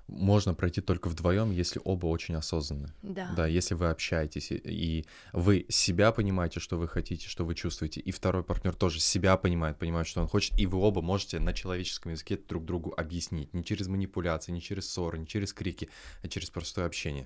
[0.09, 2.93] можно пройти только вдвоем, если оба очень осознанны.
[3.01, 3.31] Да.
[3.35, 8.11] Да, если вы общаетесь, и вы себя понимаете, что вы хотите, что вы чувствуете, и
[8.11, 12.11] второй партнер тоже себя понимает, понимает, что он хочет, и вы оба можете на человеческом
[12.11, 13.53] языке друг другу объяснить.
[13.53, 15.89] Не через манипуляции, не через ссоры, не через крики,
[16.23, 17.25] а через простое общение.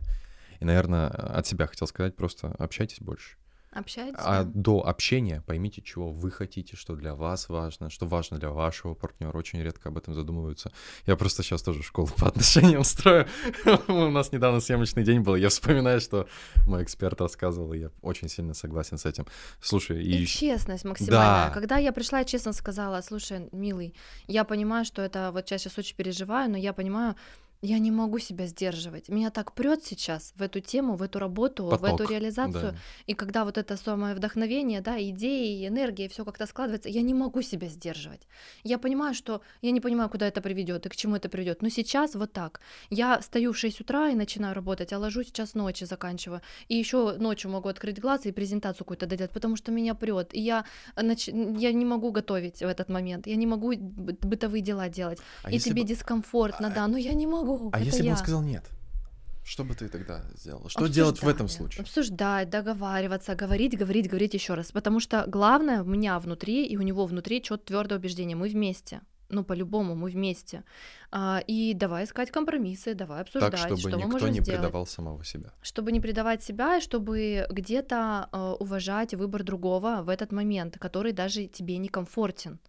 [0.60, 3.38] И, наверное, от себя хотел сказать, просто общайтесь больше.
[3.73, 4.19] Общайтесь.
[4.19, 8.93] А до общения поймите, чего вы хотите, что для вас важно, что важно для вашего
[8.93, 9.36] партнера.
[9.36, 10.71] Очень редко об этом задумываются.
[11.07, 13.27] Я просто сейчас тоже школу по отношениям строю.
[13.88, 15.36] У нас недавно съемочный день был.
[15.36, 16.27] Я вспоминаю, что
[16.67, 19.25] мой эксперт рассказывал, и я очень сильно согласен с этим.
[19.59, 20.23] Слушай, и...
[20.23, 21.47] и честность максимальная.
[21.47, 21.51] Да.
[21.53, 23.95] Когда я пришла, я честно сказала, слушай, милый,
[24.27, 27.15] я понимаю, что это вот я сейчас очень переживаю, но я понимаю,
[27.63, 29.08] я не могу себя сдерживать.
[29.08, 32.71] Меня так прет сейчас в эту тему, в эту работу, Поток, в эту реализацию.
[32.73, 32.78] Да.
[33.08, 37.41] И когда вот это самое вдохновение, да, идеи, энергия, все как-то складывается, я не могу
[37.41, 38.28] себя сдерживать.
[38.65, 41.62] Я понимаю, что я не понимаю, куда это приведет и к чему это приведет.
[41.62, 42.60] Но сейчас вот так.
[42.89, 46.41] Я стою в 6 утра и начинаю работать, а ложусь час ночи заканчиваю.
[46.67, 50.34] И еще ночью могу открыть глаз и презентацию какую-то доделать, потому что меня прет.
[50.36, 50.65] И я,
[50.97, 51.30] нач...
[51.30, 53.26] я не могу готовить в этот момент.
[53.26, 55.19] Я не могу бытовые дела делать.
[55.43, 55.88] А и тебе бы...
[55.88, 56.71] дискомфортно, а...
[56.71, 58.63] да, но я не могу А если бы он сказал нет?
[59.44, 60.70] Что бы ты тогда сделала?
[60.70, 61.82] Что делать в этом случае?
[61.82, 64.72] Обсуждать, договариваться, говорить, говорить, говорить еще раз.
[64.72, 68.38] Потому что главное у меня внутри и у него внутри четко твердое убеждение.
[68.38, 69.02] Мы вместе.
[69.30, 70.63] Ну, по-любому, мы вместе.
[71.12, 74.62] А, и давай искать компромиссы, давай обсуждать, так, чтобы что никто мы можем не сделать.
[74.62, 75.52] предавал самого себя.
[75.62, 81.12] Чтобы не предавать себя, и чтобы где-то э, уважать выбор другого в этот момент, который
[81.13, 82.60] даже тебе не комфортен.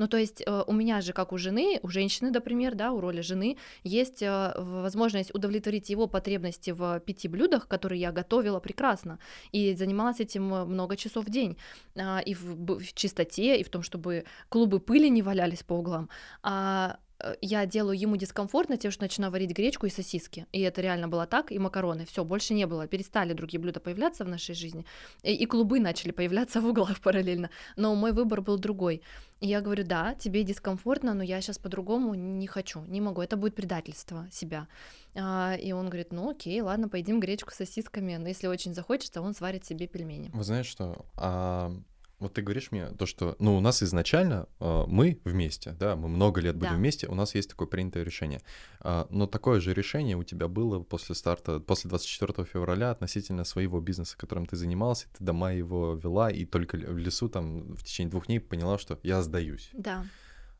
[0.00, 3.00] Ну, то есть э, у меня же, как у жены, у женщины, например, да, у
[3.00, 9.18] роли жены, есть э, возможность удовлетворить его потребности в пяти блюдах, которые я готовила прекрасно,
[9.52, 11.58] и занималась этим э, много часов в день,
[11.96, 16.08] а, и в, в чистоте, и в том, чтобы клубы пыли не валялись по углам.
[16.42, 16.96] А
[17.40, 20.46] я делаю ему дискомфортно тем, что начинаю варить гречку и сосиски.
[20.52, 22.04] И это реально было так, и макароны.
[22.04, 22.86] Все, больше не было.
[22.86, 24.84] Перестали другие блюда появляться в нашей жизни.
[25.22, 27.50] И, и клубы начали появляться в углах параллельно.
[27.76, 29.02] Но мой выбор был другой.
[29.40, 33.22] И я говорю, да, тебе дискомфортно, но я сейчас по-другому не хочу, не могу.
[33.22, 34.68] Это будет предательство себя.
[35.14, 38.16] А, и он говорит, ну окей, ладно, поедим гречку с сосисками.
[38.16, 40.30] Но если очень захочется, он сварит себе пельмени.
[40.34, 41.06] Вы знаете что?
[41.16, 41.72] А
[42.20, 46.08] вот ты говоришь мне то, что, ну, у нас изначально э, мы вместе, да, мы
[46.08, 46.76] много лет будем да.
[46.76, 48.40] вместе, у нас есть такое принятое решение.
[48.80, 53.80] Э, но такое же решение у тебя было после старта, после 24 февраля относительно своего
[53.80, 58.10] бизнеса, которым ты занимался, ты дома его вела, и только в лесу там в течение
[58.10, 59.70] двух дней поняла, что я сдаюсь.
[59.72, 60.04] Да.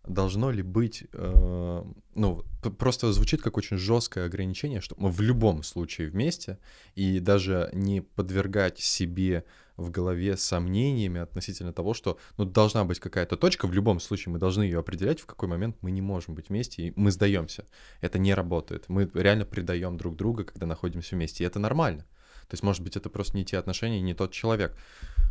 [0.06, 1.84] Должно ли быть, э,
[2.14, 2.44] ну,
[2.78, 6.58] просто звучит как очень жесткое ограничение, что мы в любом случае вместе,
[6.94, 9.44] и даже не подвергать себе
[9.76, 14.38] в голове сомнениями относительно того, что ну, должна быть какая-то точка, в любом случае мы
[14.38, 17.66] должны ее определять, в какой момент мы не можем быть вместе, и мы сдаемся.
[18.00, 18.84] Это не работает.
[18.88, 22.06] Мы реально предаем друг друга, когда находимся вместе, и это нормально.
[22.50, 24.76] То есть, может быть, это просто не те отношения, не тот человек.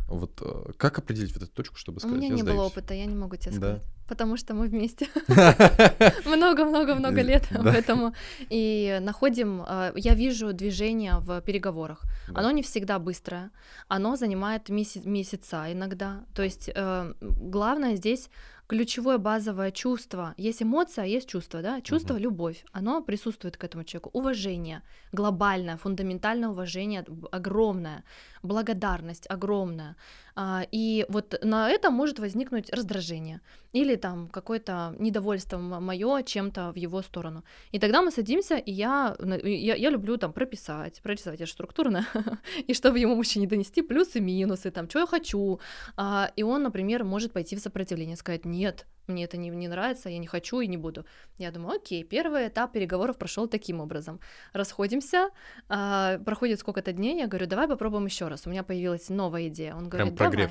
[0.08, 2.56] Вот э, как определить вот эту точку, чтобы сказать, У меня я не сдаюсь?
[2.56, 3.56] было опыта, я не могу тебе Да.
[3.56, 3.82] сказать.
[4.08, 5.06] Потому что мы вместе
[6.26, 7.62] много-много-много лет, Да.
[7.62, 8.12] поэтому
[8.48, 12.00] и находим, э, я вижу движение в переговорах.
[12.28, 12.40] Да.
[12.40, 13.50] Оно не всегда быстрое,
[13.88, 16.24] оно занимает меся- месяца иногда.
[16.34, 18.30] То есть э, главное здесь
[18.70, 20.32] ключевое базовое чувство.
[20.36, 21.80] Есть эмоция, а есть чувство, да?
[21.80, 22.22] Чувство, Мгм.
[22.22, 24.10] любовь, оно присутствует к этому человеку.
[24.12, 28.04] Уважение, глобальное, фундаментальное уважение, огромное,
[28.42, 29.96] благодарность огромная.
[30.34, 33.40] А, И вот на это может возникнуть раздражение
[33.72, 37.44] или там какое-то недовольство мое чем-то в его сторону.
[37.72, 42.06] И тогда мы садимся, и я, я, я люблю там прописать, прорисовать, я структурно,
[42.68, 45.60] и чтобы ему мужчине донести плюсы, минусы, там, что я хочу.
[45.96, 50.08] А, И он, например, может пойти в сопротивление, сказать, нет, мне это не, не нравится,
[50.08, 51.04] я не хочу и не буду.
[51.38, 54.20] Я думаю, окей, первый этап переговоров прошел таким образом.
[54.52, 55.30] Расходимся,
[55.68, 58.46] а, проходит сколько-то дней, я говорю, давай попробуем еще раз.
[58.46, 59.74] У меня появилась новая идея.
[59.74, 60.30] Он Прям говорит, давай.
[60.30, 60.50] прогрев.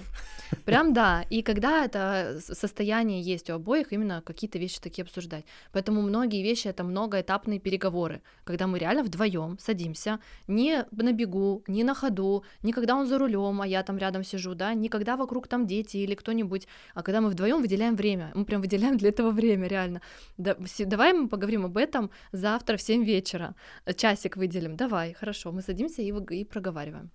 [0.66, 1.24] Прям да.
[1.30, 5.46] И когда это состояние есть у обоих, именно какие-то вещи такие обсуждать.
[5.72, 11.84] Поэтому многие вещи это многоэтапные переговоры, когда мы реально вдвоем садимся, не на бегу, не
[11.84, 15.16] на ходу, не когда он за рулем, а я там рядом сижу, да, не когда
[15.16, 18.32] вокруг там дети или кто-нибудь, а когда мы вдвоем выделяем время.
[18.36, 20.02] Мы прям выделяем для этого время, реально.
[20.38, 23.54] Да, давай мы поговорим об этом завтра в 7 вечера.
[23.96, 24.76] Часик выделим.
[24.76, 25.52] Давай, хорошо.
[25.52, 27.10] Мы садимся и, и проговариваем.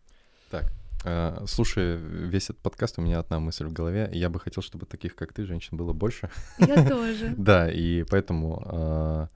[0.51, 0.72] Так,
[1.05, 1.97] э, слушай,
[2.30, 4.11] весь этот подкаст, у меня одна мысль в голове.
[4.12, 6.30] Я бы хотел, чтобы таких, как ты, женщин было больше.
[6.59, 7.35] Я тоже.
[7.37, 9.26] Да, и поэтому, э,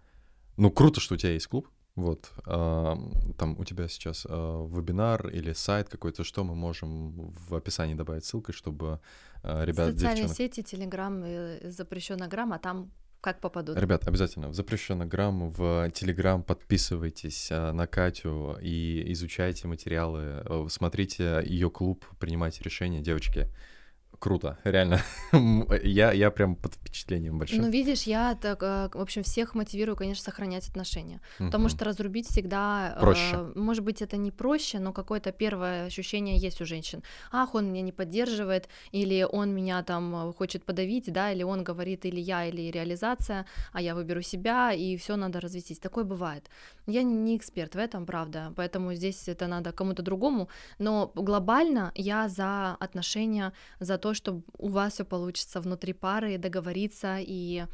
[0.56, 1.66] ну, круто, что у тебя есть клуб.
[1.96, 2.96] Вот, э,
[3.36, 7.10] там у тебя сейчас вебинар или сайт какой-то, что мы можем
[7.48, 9.00] в описании добавить ссылкой, чтобы
[9.42, 10.36] ребят, Социальные девчонок...
[10.36, 13.76] сети, Телеграм, э, запрещенная грамм, а там как попадут.
[13.76, 20.66] Ребят, обязательно в запрещенный грамм, в Телеграм подписывайтесь э, на Катю и изучайте материалы, э,
[20.68, 23.48] смотрите ее клуб, принимайте решения, девочки.
[24.18, 25.00] Круто, реально.
[25.84, 27.62] я, я прям под впечатлением большим.
[27.62, 31.20] Ну, видишь, я так, э, в общем, всех мотивирую, конечно, сохранять отношения.
[31.38, 31.68] Потому Мгм.
[31.68, 32.94] что разрубить всегда...
[32.96, 33.52] э, Проще.
[33.54, 37.02] может быть, это не проще, но какое-то первое ощущение есть у женщин.
[37.30, 41.62] Ах, он меня не поддерживает, или он меня там э, хочет подавить, да, или он
[41.62, 45.78] говорит, или я, или реализация, а я выберу себя, и все надо развестись.
[45.78, 46.50] Такое бывает.
[46.88, 50.48] Я не эксперт в этом, правда, поэтому здесь это надо кому-то другому,
[50.80, 57.16] но глобально я за отношения, за то, чтобы у вас все получится внутри пары, договориться
[57.20, 57.64] и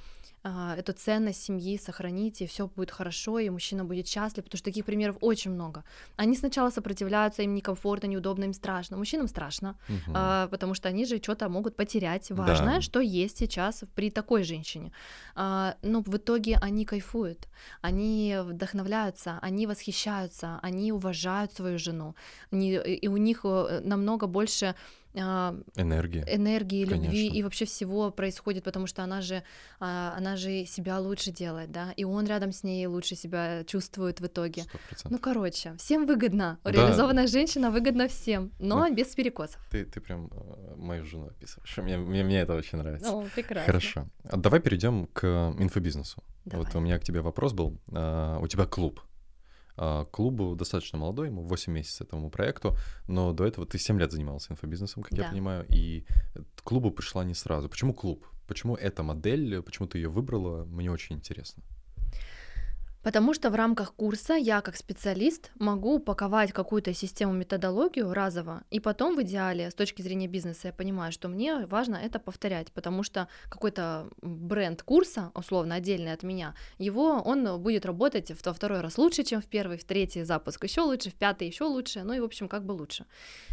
[0.46, 4.64] а, эту ценность семьи сохранить, и все будет хорошо, и мужчина будет счастлив, потому что
[4.70, 5.84] таких примеров очень много.
[6.16, 8.98] Они сначала сопротивляются, им некомфортно, неудобно, им страшно.
[8.98, 10.12] Мужчинам страшно, Мгм.
[10.14, 12.80] а, потому что они же что-то могут потерять важное, Да.
[12.82, 14.92] что есть сейчас при такой женщине.
[15.34, 17.48] А, но в итоге они кайфуют,
[17.80, 22.14] они вдохновляются, они восхищаются, они уважают свою жену,
[22.52, 24.74] они- и у них э, намного больше
[25.16, 26.24] а, Энергия.
[26.28, 29.42] энергии, любви и вообще всего происходит, потому что она же,
[29.80, 34.20] а, она же себя лучше делает, да, и он рядом с ней лучше себя чувствует
[34.20, 34.62] в итоге.
[34.62, 35.20] Сто Ну, процентов.
[35.20, 36.58] короче, всем выгодно.
[36.64, 36.70] Да.
[36.72, 39.60] Реализованная женщина выгодна всем, но Ну, без перекосов.
[39.70, 41.76] Ты, ты прям э, мою жену описываешь.
[41.78, 43.10] Мне, мне, мне это очень нравится.
[43.10, 43.66] Ну, прекрасно.
[43.66, 44.08] Хорошо.
[44.24, 45.24] А давай перейдем к
[45.58, 46.22] инфобизнесу.
[46.44, 46.66] Давай.
[46.66, 47.78] Вот у меня к тебе вопрос был.
[47.88, 49.00] У тебя клуб.
[49.76, 52.76] А, клубу достаточно молодой, ему 8 месяцев этому проекту,
[53.08, 55.30] но до этого ты 7 лет занимался инфобизнесом, как я Да.
[55.30, 56.04] понимаю, и
[56.54, 57.68] к клубу пришла не сразу.
[57.68, 58.26] Почему клуб?
[58.46, 59.62] Почему эта модель?
[59.62, 60.64] Почему ты ее выбрала?
[60.64, 61.62] Мне очень интересно.
[63.04, 68.80] Потому что в рамках курса я как специалист могу упаковать какую-то систему, методологию разово, и
[68.80, 73.02] потом в идеале с точки зрения бизнеса я понимаю, что мне важно это повторять, потому
[73.02, 78.96] что какой-то бренд курса, условно отдельный от меня, его он будет работать во второй раз
[78.96, 82.20] лучше, чем в первый, в третий запуск еще лучше, в пятый еще лучше, ну и
[82.20, 83.04] в общем как бы лучше.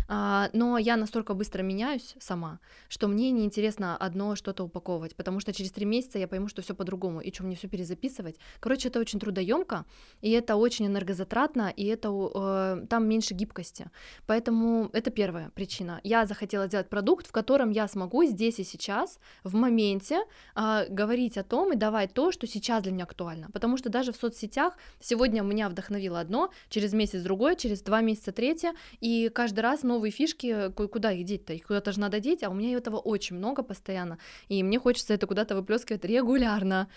[0.08, 5.52] А, но я настолько быстро меняюсь сама, что мне неинтересно одно что-то упаковывать, потому что
[5.52, 8.38] через три месяца я пойму, что все по-другому, и что мне все перезаписывать.
[8.62, 9.86] Короче, это очень трудоемко,
[10.22, 13.90] и это очень энергозатратно, и это э, там меньше гибкости.
[14.28, 16.00] Поэтому это первая причина.
[16.04, 20.20] Я захотела сделать продукт, в котором я смогу здесь и сейчас, в моменте,
[20.56, 23.50] э, говорить о том и давать то, что сейчас для меня актуально.
[23.52, 28.32] Потому что даже в соцсетях сегодня меня вдохновило одно, через месяц другое, через два месяца
[28.32, 31.54] третье, и каждый раз новые фишки, ку- куда их деть-то?
[31.54, 34.18] Их куда-то же надо деть, а у меня этого очень много постоянно,
[34.50, 36.88] и мне хочется это куда-то выплескивать регулярно.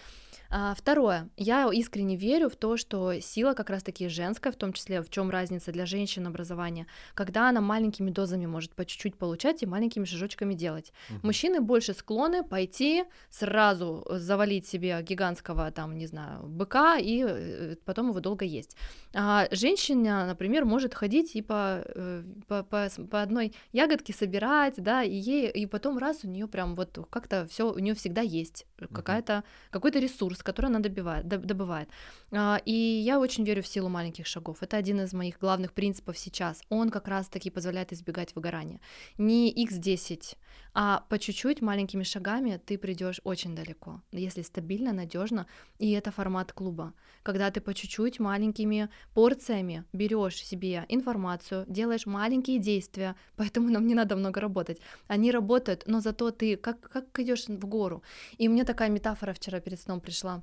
[0.50, 4.72] А, второе, я искренне верю, верю в то, что сила как раз-таки женская, в том
[4.72, 9.62] числе в чем разница для женщин образования, когда она маленькими дозами может по чуть-чуть получать
[9.62, 10.92] и маленькими шажочками делать.
[11.10, 11.18] Угу.
[11.26, 18.08] Мужчины больше склонны пойти сразу завалить себе гигантского там, не знаю, быка и э, потом
[18.08, 18.76] его долго есть.
[19.14, 25.04] А женщина, например, может ходить и по, э, по, по, по одной ягодке собирать, да,
[25.04, 28.66] и ей, и потом раз у нее прям вот как-то все у нее всегда есть
[28.92, 31.88] какая-то какой-то ресурс, который она добивает, добывает.
[32.36, 34.62] А, и я очень верю в силу маленьких шагов.
[34.62, 36.62] Это один из моих главных принципов сейчас.
[36.68, 38.80] Он как раз-таки позволяет избегать выгорания.
[39.18, 40.36] Не x10,
[40.74, 45.46] а по чуть-чуть маленькими шагами ты придешь очень далеко, если стабильно, надежно.
[45.78, 52.58] И это формат клуба, когда ты по чуть-чуть маленькими порциями берешь себе информацию, делаешь маленькие
[52.58, 54.80] действия, поэтому нам не надо много работать.
[55.06, 58.02] Они работают, но зато ты как, как идешь в гору.
[58.38, 60.42] И мне такая метафора вчера перед сном пришла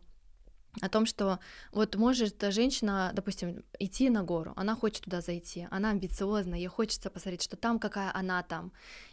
[0.80, 1.40] о том, что
[1.72, 7.10] вот может женщина, допустим, идти на гору, она хочет туда зайти, она амбициозна, ей хочется
[7.10, 8.72] посмотреть, что там, какая она там.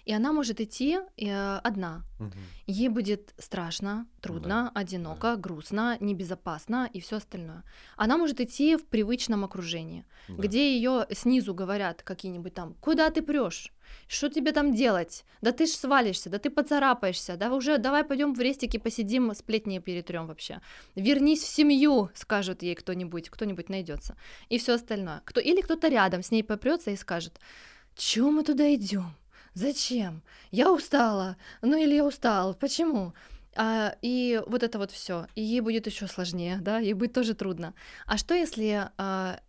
[0.08, 2.02] И она может идти э, одна.
[2.18, 2.32] Угу.
[2.66, 4.80] Ей будет страшно, трудно, да.
[4.80, 5.36] одиноко, да.
[5.36, 7.62] грустно, небезопасно и все остальное.
[7.94, 10.34] Она может идти в привычном окружении, да.
[10.42, 13.70] где ее снизу говорят какие-нибудь там, куда ты прешь?
[14.06, 15.26] Что тебе там делать?
[15.42, 19.78] Да ты ж свалишься, да ты поцарапаешься, да уже давай пойдем в рестике посидим, сплетни
[19.78, 20.62] перетрем вообще.
[20.94, 24.16] Вернись в семью, скажет ей кто-нибудь, кто-нибудь найдется.
[24.48, 25.20] И все остальное.
[25.26, 27.38] Кто, или кто-то рядом с ней попрется и скажет,
[27.94, 29.14] чего мы туда идем?
[29.58, 30.22] Зачем?
[30.52, 31.36] Я устала.
[31.62, 32.54] Ну или я устал.
[32.54, 33.12] Почему?
[33.56, 35.26] А, и вот это вот все.
[35.34, 37.74] И ей будет еще сложнее, да, ей будет тоже трудно.
[38.06, 39.40] А что если а,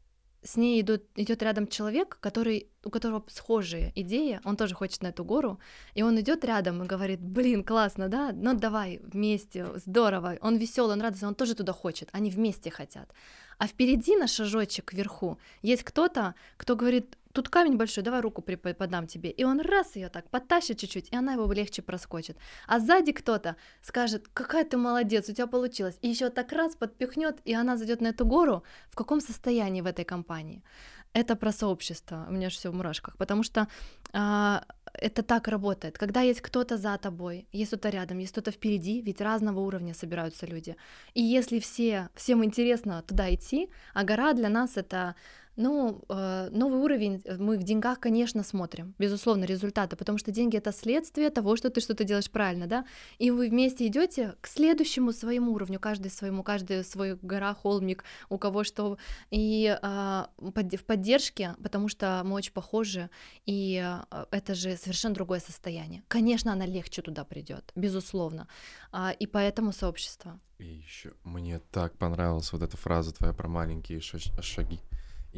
[0.41, 5.07] с ней идут, идет рядом человек, который, у которого схожие идеи, он тоже хочет на
[5.07, 5.59] эту гору,
[5.93, 10.93] и он идет рядом и говорит, блин, классно, да, ну давай вместе, здорово, он веселый,
[10.93, 13.13] он радостный, он тоже туда хочет, они вместе хотят.
[13.59, 19.05] А впереди на шажочек вверху есть кто-то, кто говорит, тут камень большой, давай руку подам
[19.05, 19.29] тебе.
[19.29, 22.37] И он раз ее так потащит чуть-чуть, и она его легче проскочит.
[22.67, 25.97] А сзади кто-то скажет, какая ты молодец, у тебя получилось.
[26.01, 28.63] И еще так раз подпихнет, и она зайдет на эту гору.
[28.89, 30.63] В каком состоянии в этой компании?
[31.11, 32.25] Это про сообщество.
[32.29, 33.17] У меня же все в мурашках.
[33.17, 33.67] Потому что
[34.13, 35.97] а, это так работает.
[35.97, 40.45] Когда есть кто-то за тобой, есть кто-то рядом, есть кто-то впереди, ведь разного уровня собираются
[40.45, 40.75] люди.
[41.13, 45.15] И если все, всем интересно туда идти, а гора для нас это
[45.59, 50.57] ну, э, новый уровень э, мы в деньгах, конечно, смотрим, безусловно, результаты, потому что деньги
[50.57, 52.85] это следствие того, что ты что-то делаешь правильно, да,
[53.17, 58.37] и вы вместе идете к следующему своему уровню, каждый своему, каждый свой гора, холмик, у
[58.37, 58.97] кого что,
[59.31, 63.09] и э, в поддержке, потому что мы очень похожи,
[63.45, 63.85] и
[64.31, 66.03] это же совершенно другое состояние.
[66.07, 68.47] Конечно, она легче туда придет, безусловно,
[68.91, 70.39] а, и поэтому сообщество.
[70.59, 74.79] И еще мне так понравилась вот эта фраза твоя про маленькие шаги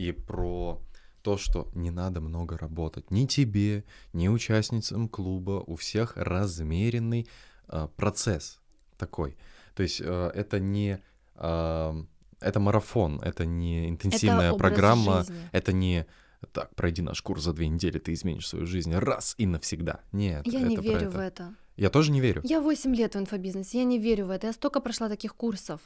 [0.02, 0.82] и про
[1.22, 3.12] то, что не надо много работать.
[3.12, 3.84] Ни тебе,
[4.14, 7.28] ни участницам клуба, у всех размеренный
[7.68, 8.60] э, процесс
[8.98, 9.38] такой.
[9.76, 11.00] То есть э, это не...
[11.36, 12.04] Э,
[12.40, 15.50] это марафон, это не интенсивная это программа, жизни.
[15.52, 16.08] это не
[16.54, 20.00] так, пройди наш курс за две недели, ты изменишь свою жизнь раз и навсегда.
[20.12, 20.48] Нет.
[20.48, 21.12] Я не верю это.
[21.12, 21.54] в это.
[21.78, 22.42] Я тоже не верю.
[22.44, 24.48] Я 8 лет в инфобизнесе, я не верю в это.
[24.48, 25.82] Я столько прошла таких курсов.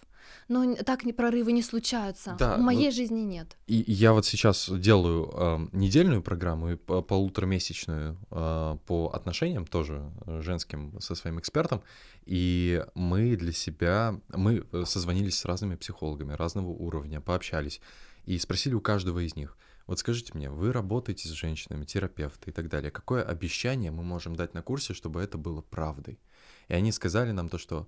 [0.47, 2.35] Но так прорывы не случаются.
[2.39, 3.57] Да, в моей ну, жизни нет.
[3.67, 10.11] И я вот сейчас делаю э, недельную программу и полуторамесячную э, по отношениям, тоже
[10.41, 11.81] женским, со своим экспертом.
[12.25, 17.79] И мы для себя, мы созвонились с разными психологами разного уровня, пообщались
[18.25, 19.55] и спросили у каждого из них,
[19.87, 22.91] вот скажите мне, вы работаете с женщинами, терапевты и так далее.
[22.91, 26.19] Какое обещание мы можем дать на курсе, чтобы это было правдой?
[26.67, 27.87] И они сказали нам то, что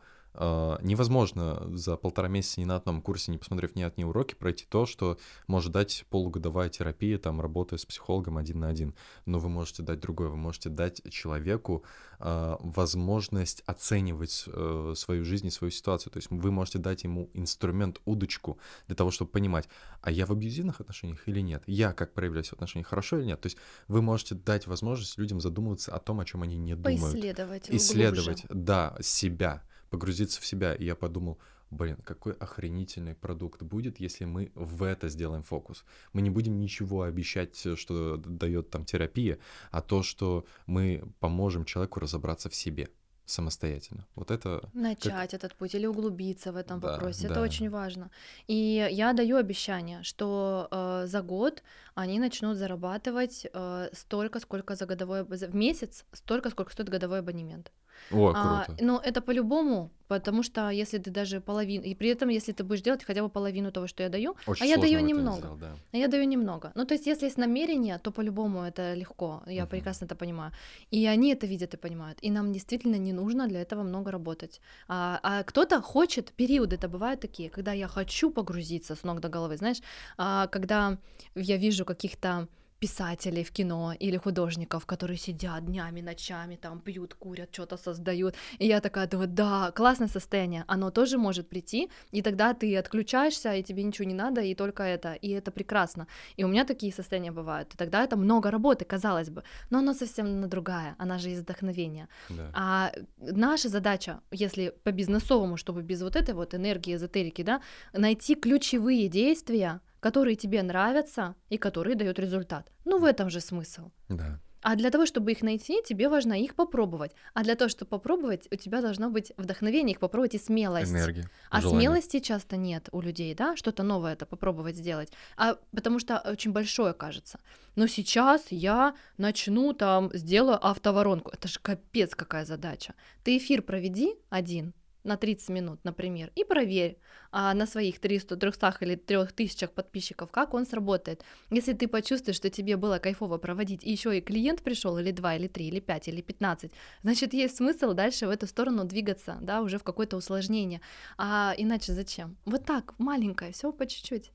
[0.81, 4.85] невозможно за полтора месяца ни на одном курсе, не посмотрев ни одни уроки, пройти то,
[4.85, 5.17] что
[5.47, 8.93] может дать полугодовая терапия, там, работая с психологом один на один.
[9.25, 11.83] Но вы можете дать другое, вы можете дать человеку
[12.19, 16.11] э, возможность оценивать э, свою жизнь и свою ситуацию.
[16.11, 19.67] То есть вы можете дать ему инструмент, удочку для того, чтобы понимать,
[20.01, 21.63] а я в абьюзивных отношениях или нет?
[21.67, 23.41] Я как проявляюсь в отношениях, хорошо или нет?
[23.41, 23.57] То есть
[23.87, 27.01] вы можете дать возможность людям задумываться о том, о чем они не думают.
[27.01, 27.69] Поисследовать.
[27.69, 28.63] Исследовать, глубже.
[28.65, 30.73] да, себя погрузиться в себя.
[30.73, 31.37] И я подумал,
[31.69, 35.83] блин, какой охренительный продукт будет, если мы в это сделаем фокус.
[36.13, 39.37] Мы не будем ничего обещать, что дает там терапия,
[39.71, 42.89] а то, что мы поможем человеку разобраться в себе
[43.27, 44.05] самостоятельно.
[44.15, 44.69] Вот это...
[44.73, 45.33] Начать как...
[45.33, 47.27] этот путь или углубиться в этом да, вопросе.
[47.27, 47.33] Да.
[47.33, 48.09] Это очень важно.
[48.47, 51.61] И я даю обещание, что э, за год
[51.93, 55.23] они начнут зарабатывать э, столько, сколько за годовой...
[55.23, 57.71] В месяц столько, сколько стоит годовой абонемент.
[58.09, 58.77] О, А, круто.
[58.79, 62.81] но это по-любому, потому что если ты даже половину, и при этом, если ты будешь
[62.81, 65.37] делать хотя бы половину того, что я даю, Очень а я даю немного.
[65.37, 65.79] сделать, да.
[65.93, 66.71] а я даю немного.
[66.75, 69.43] Ну, то есть, если есть намерение, то по-любому это легко.
[69.47, 69.69] Я Мгм.
[69.69, 70.51] прекрасно это понимаю.
[70.91, 72.19] И они это видят и понимают.
[72.21, 74.61] И нам действительно не нужно для этого много работать.
[74.87, 79.29] А, а кто-то хочет, периоды это бывают такие, когда я хочу погрузиться с ног до
[79.29, 79.81] головы, знаешь,
[80.17, 80.97] а, когда
[81.35, 82.47] я вижу каких-то
[82.79, 88.35] писателей в кино или художников, которые сидят днями, ночами, там пьют, курят, что-то создают.
[88.59, 93.53] И я такая думаю, да, классное состояние, оно тоже может прийти, и тогда ты отключаешься,
[93.53, 96.07] и тебе ничего не надо, и только это, и это прекрасно.
[96.37, 97.73] И у меня такие состояния бывают.
[97.73, 101.39] И тогда это много работы, казалось бы, но оно совсем на другая, она же из
[101.39, 102.07] вдохновения.
[102.29, 102.51] Да.
[102.53, 107.61] А наша задача, если по бизнесовому, чтобы без вот этой вот энергии, эзотерики, да,
[107.93, 112.71] найти ключевые действия, которые тебе нравятся и которые дают результат.
[112.85, 113.91] Ну, в этом же смысл.
[114.09, 114.39] Да.
[114.61, 117.11] А для того, чтобы их найти, тебе важно их попробовать.
[117.33, 120.91] А для того, чтобы попробовать, у тебя должно быть вдохновение их попробовать и смелость.
[120.91, 121.29] Энергия.
[121.49, 121.79] А желание.
[121.79, 125.11] смелости часто нет у людей, да, что-то новое это попробовать сделать.
[125.35, 127.37] А потому что очень большое кажется.
[127.75, 131.31] Но сейчас я начну там, сделаю автоворонку.
[131.31, 132.93] Это же капец какая задача.
[133.23, 134.73] Ты эфир проведи один
[135.03, 136.97] на 30 минут, например, и проверь
[137.31, 141.23] а, на своих 300, 300 или 3000 подписчиков, как он сработает.
[141.49, 145.35] Если ты почувствуешь, что тебе было кайфово проводить, и еще и клиент пришел, или 2,
[145.35, 146.71] или 3, или 5, или 15,
[147.03, 150.81] значит, есть смысл дальше в эту сторону двигаться, да, уже в какое-то усложнение.
[151.17, 152.37] А иначе зачем?
[152.45, 154.31] Вот так, маленькое, все по чуть-чуть.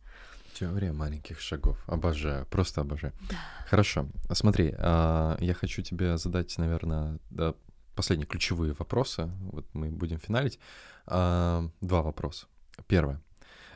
[0.54, 1.82] Теория маленьких шагов.
[1.86, 3.14] Обожаю, просто обожаю.
[3.66, 7.54] Хорошо, смотри, а, я хочу тебе задать, наверное, да,
[7.94, 9.30] последние ключевые вопросы.
[9.52, 10.58] Вот мы будем финалить.
[11.06, 12.46] А, Два вопроса.
[12.86, 13.20] Первое.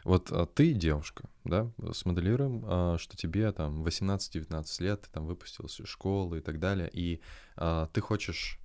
[0.05, 5.81] Вот а, ты девушка, да, смоделируем, а, что тебе там 18-19 лет, ты там выпустилась
[5.81, 7.21] из школы и так далее, и
[7.93, 8.59] ты хочешь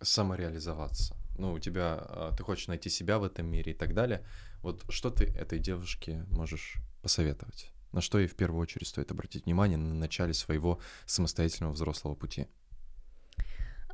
[0.00, 1.16] самореализоваться.
[1.38, 4.24] Ну, у тебя, ты хочешь найти себя в этом мире и так далее.
[4.60, 7.72] Вот что ты этой девушке можешь посоветовать?
[7.92, 12.48] На что ей в первую очередь стоит обратить внимание на начале своего самостоятельного взрослого пути?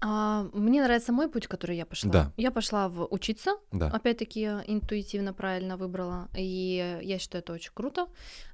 [0.03, 2.11] А, мне нравится мой путь, который я пошла.
[2.11, 2.32] Да.
[2.36, 3.88] Я пошла в учиться, Да.
[3.88, 8.07] опять-таки интуитивно правильно выбрала, и я считаю это очень круто.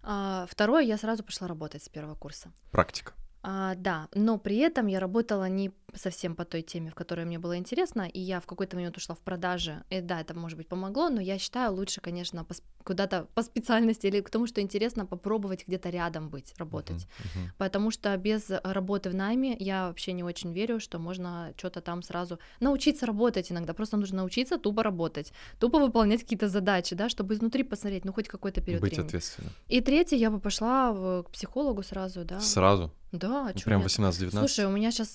[0.02, 2.50] А, второе, я сразу пошла работать с первого курса.
[2.72, 3.12] Практика.
[3.42, 7.38] А, да, но при этом я работала не совсем по той теме, в которой мне
[7.38, 9.82] было интересно, и я в какой-то момент ушла в продажи.
[9.90, 13.42] И да, это, может быть, помогло, но я считаю лучше, конечно, по, сп- куда-то по
[13.42, 17.06] специальности или к тому, что интересно, попробовать где-то рядом быть, работать.
[17.34, 17.52] Мгм, мгм.
[17.58, 22.02] Потому что без работы в найме я вообще не очень верю, что можно что-то там
[22.02, 23.72] сразу научиться работать иногда.
[23.72, 28.28] Просто нужно научиться тупо работать, тупо выполнять какие-то задачи, да, чтобы изнутри посмотреть, ну хоть
[28.28, 29.06] какой-то период Быть времени.
[29.08, 29.52] ответственным.
[29.68, 32.40] И третье, я бы пошла в- к психологу сразу, да.
[32.40, 32.90] Сразу?
[33.12, 33.88] Да, Ну, Прям нет?
[33.90, 34.30] 18-19?
[34.30, 35.14] Слушай, у меня сейчас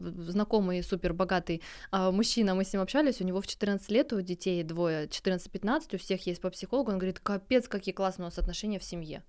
[0.00, 1.62] знакомый супер богатый
[1.92, 5.98] мужчина, мы с ним общались, у него в 14 лет, у детей двое, 14-15, у
[5.98, 9.22] всех есть по психологу, он говорит, капец, какие классные у нас отношения в семье.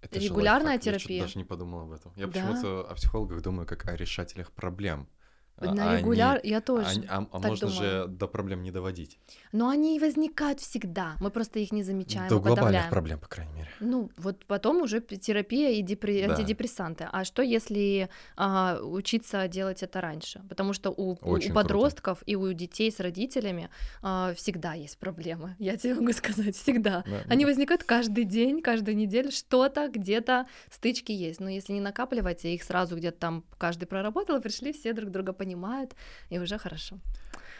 [0.00, 1.22] Это регулярная лайфхак, я терапия.
[1.22, 2.12] даже не подумал об этом.
[2.16, 2.32] Я Да.
[2.32, 5.08] почему-то о психологах думаю как о решателях проблем.
[5.56, 6.86] А- На а регуляр, не- я тоже.
[6.88, 7.74] а не- А, а можно думаю.
[7.76, 9.18] же до проблем не доводить.
[9.52, 12.90] Но они возникают всегда, мы просто их не замечаем, До и глобальных подавляем.
[12.90, 13.68] проблем, по крайней мере.
[13.80, 16.34] Ну, вот потом уже терапия и депре- Да.
[16.34, 17.08] антидепрессанты.
[17.12, 20.42] А что, если а, учиться делать это раньше?
[20.48, 21.54] Потому что у, у- Очень у круто.
[21.54, 23.70] подростков и у детей с родителями
[24.02, 25.54] а, всегда есть проблемы.
[25.60, 27.04] Я тебе могу сказать, всегда.
[27.06, 31.38] Да, Они ну, возникают каждый день, каждую неделю, что-то, где-то стычки есть.
[31.40, 35.10] Но если не накапливать, и их сразу где-то там каждый проработал, и пришли, все друг
[35.10, 35.94] друга понимают,
[36.30, 36.98] и уже хорошо.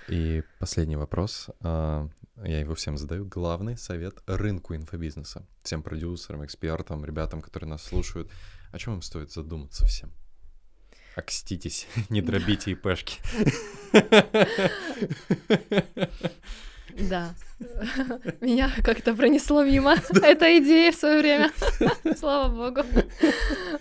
[0.09, 2.09] И последний вопрос, а,
[2.45, 3.27] я его всем задаю.
[3.27, 5.47] Главный совет рынку инфобизнеса.
[5.63, 8.31] Всем продюсерам, экспертам, ребятам, которые нас слушают.
[8.73, 10.11] О чем им стоит задуматься всем?
[11.17, 13.21] Окститесь, не дробите ИПшки.
[16.99, 17.35] Да.
[18.41, 21.51] Меня как-то пронесло мимо эта идея в свое время.
[22.17, 22.87] Слава богу.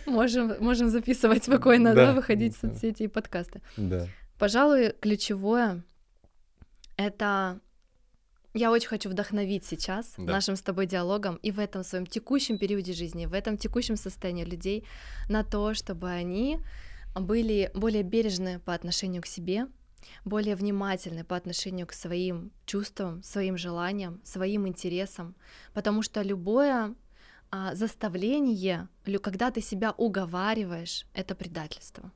[0.06, 3.62] Можем, можем записывать спокойно, да, выходить в соцсети и подкасты.
[3.78, 4.08] Да.
[4.40, 5.84] Пожалуй, ключевое
[6.98, 7.60] это
[8.54, 10.34] я очень хочу вдохновить сейчас Да.
[10.34, 14.44] нашим с тобой диалогом и в этом своем текущем периоде жизни, в этом текущем состоянии
[14.46, 14.86] людей
[15.28, 16.60] на то, чтобы они
[17.16, 19.68] были более бережны по отношению к себе,
[20.26, 25.36] более внимательны по отношению к своим чувствам, своим желаниям, своим интересам,
[25.74, 26.96] потому что любое
[27.52, 28.88] а, заставление,
[29.22, 32.12] когда ты себя уговариваешь, это предательство.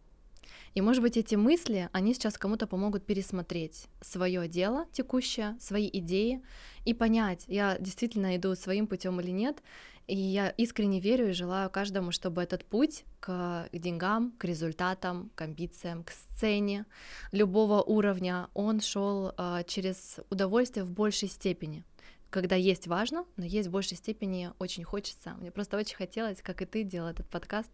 [0.74, 6.44] И, может быть, эти мысли, они сейчас кому-то помогут пересмотреть свое дело текущее, свои идеи
[6.86, 9.64] и понять, я действительно иду своим путем или нет.
[10.08, 15.42] И я искренне верю и желаю каждому, чтобы этот путь к деньгам, к результатам, к
[15.42, 16.86] амбициям, к сцене
[17.34, 21.84] любого уровня, он шел э, через удовольствие в большей степени
[22.30, 25.36] когда есть важно, но есть в большей степени очень хочется.
[25.40, 27.70] Мне просто очень хотелось, как и ты, делал этот подкаст,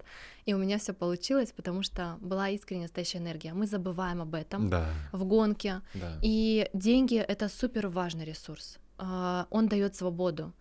[0.46, 3.54] и у меня все получилось, потому что была искренняя настоящая энергия.
[3.54, 4.90] Мы забываем об этом да.
[5.12, 6.20] в гонке, да.
[6.22, 8.78] и деньги— это супер важный ресурс.
[8.98, 10.54] А, он дает свободу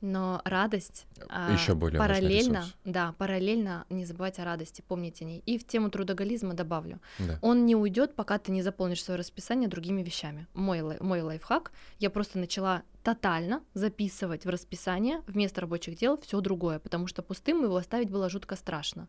[0.00, 1.06] но радость
[1.52, 5.42] еще более параллельно, да, параллельно не забывать о радости, помнить о ней.
[5.46, 7.38] И в тему трудоголизма добавлю, да.
[7.42, 10.46] он не уйдет, пока ты не заполнишь свое расписание другими вещами.
[10.54, 16.78] Мой мой лайфхак, я просто начала тотально записывать в расписание вместо рабочих дел все другое,
[16.78, 19.08] потому что пустым его оставить было жутко страшно.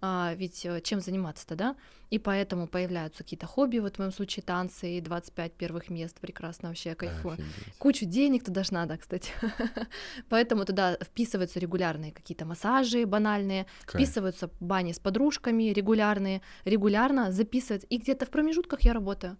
[0.00, 1.76] А, ведь э, чем заниматься-то, да?
[2.10, 6.68] И поэтому появляются какие-то хобби, вот в моем случае танцы и 25 первых мест, прекрасно
[6.68, 7.34] вообще, кайфую.
[7.34, 7.74] Офигеть.
[7.78, 9.32] Кучу денег туда ж надо, кстати.
[10.28, 10.96] поэтому туда
[11.50, 14.06] вписываются регулярные какие-то массажи банальные, Кайф.
[14.06, 19.36] вписываются бани с подружками регулярные, регулярно записывать, и где-то в промежутках я работаю.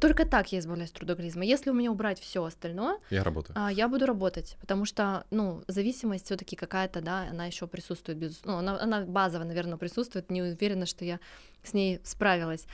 [0.00, 1.44] Только так я избавляюсь от трудоголизма.
[1.44, 5.62] Если у меня убрать все остальное, я работаю а, я буду работать, потому что, ну,
[5.68, 10.30] зависимость все-таки какая-то, да, она еще присутствует, без, ну, она, она базово, наверное, присутствует.
[10.30, 11.18] Не уверена, что я
[11.62, 12.66] с ней справилась.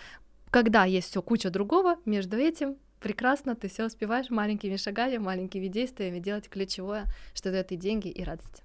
[0.51, 6.18] Когда есть все куча другого, между этим прекрасно ты все успеваешь маленькими шагами, маленькими действиями
[6.18, 8.62] делать ключевое, что дает и деньги, и радость.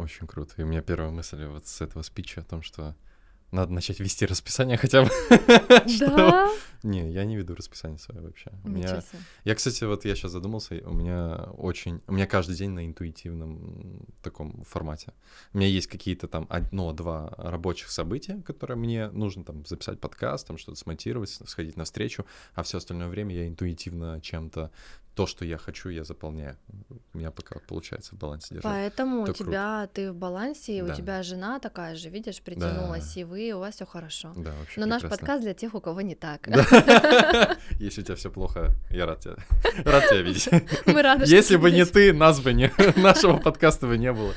[0.00, 0.54] Очень круто.
[0.56, 2.94] И у меня первая мысль вот с этого спича о том, что
[3.52, 5.10] надо начать вести расписание хотя бы.
[6.00, 6.50] Да?
[6.82, 8.50] Не, я не веду расписание свое вообще.
[8.64, 9.02] У меня...
[9.44, 12.00] Я, кстати, вот я сейчас задумался, у меня очень...
[12.06, 15.12] У меня каждый день на интуитивном таком формате.
[15.52, 20.56] У меня есть какие-то там одно-два рабочих события, которые мне нужно там записать подкаст, там
[20.56, 22.24] что-то смонтировать, сходить на встречу,
[22.54, 24.70] а все остальное время я интуитивно чем-то
[25.14, 26.56] то, что я хочу, я заполняю.
[27.12, 28.72] У меня пока получается в балансе держать.
[28.72, 29.90] Поэтому это у тебя круто.
[29.94, 30.92] ты в балансе, и да.
[30.92, 33.20] у тебя жена такая же, видишь, притянулась, да.
[33.20, 34.32] и вы, у вас все хорошо.
[34.36, 34.86] Да, вообще Но прекрасно.
[34.86, 36.46] наш подкаст для тех, у кого не так.
[37.80, 39.36] Если у тебя все плохо, я рад тебя,
[39.84, 40.48] рад тебя видеть.
[40.86, 41.24] Мы рады.
[41.26, 44.32] Если бы не ты, нас бы не, нашего подкаста бы не было.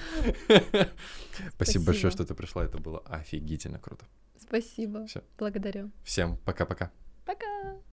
[1.55, 2.63] Спасибо большое, что ты пришла.
[2.63, 4.05] Это было офигительно круто.
[4.39, 5.05] Спасибо.
[5.37, 5.91] Благодарю.
[6.03, 6.91] Всем пока-пока.
[7.25, 7.45] Пока.
[7.45, 7.63] -пока.
[7.63, 7.83] пока.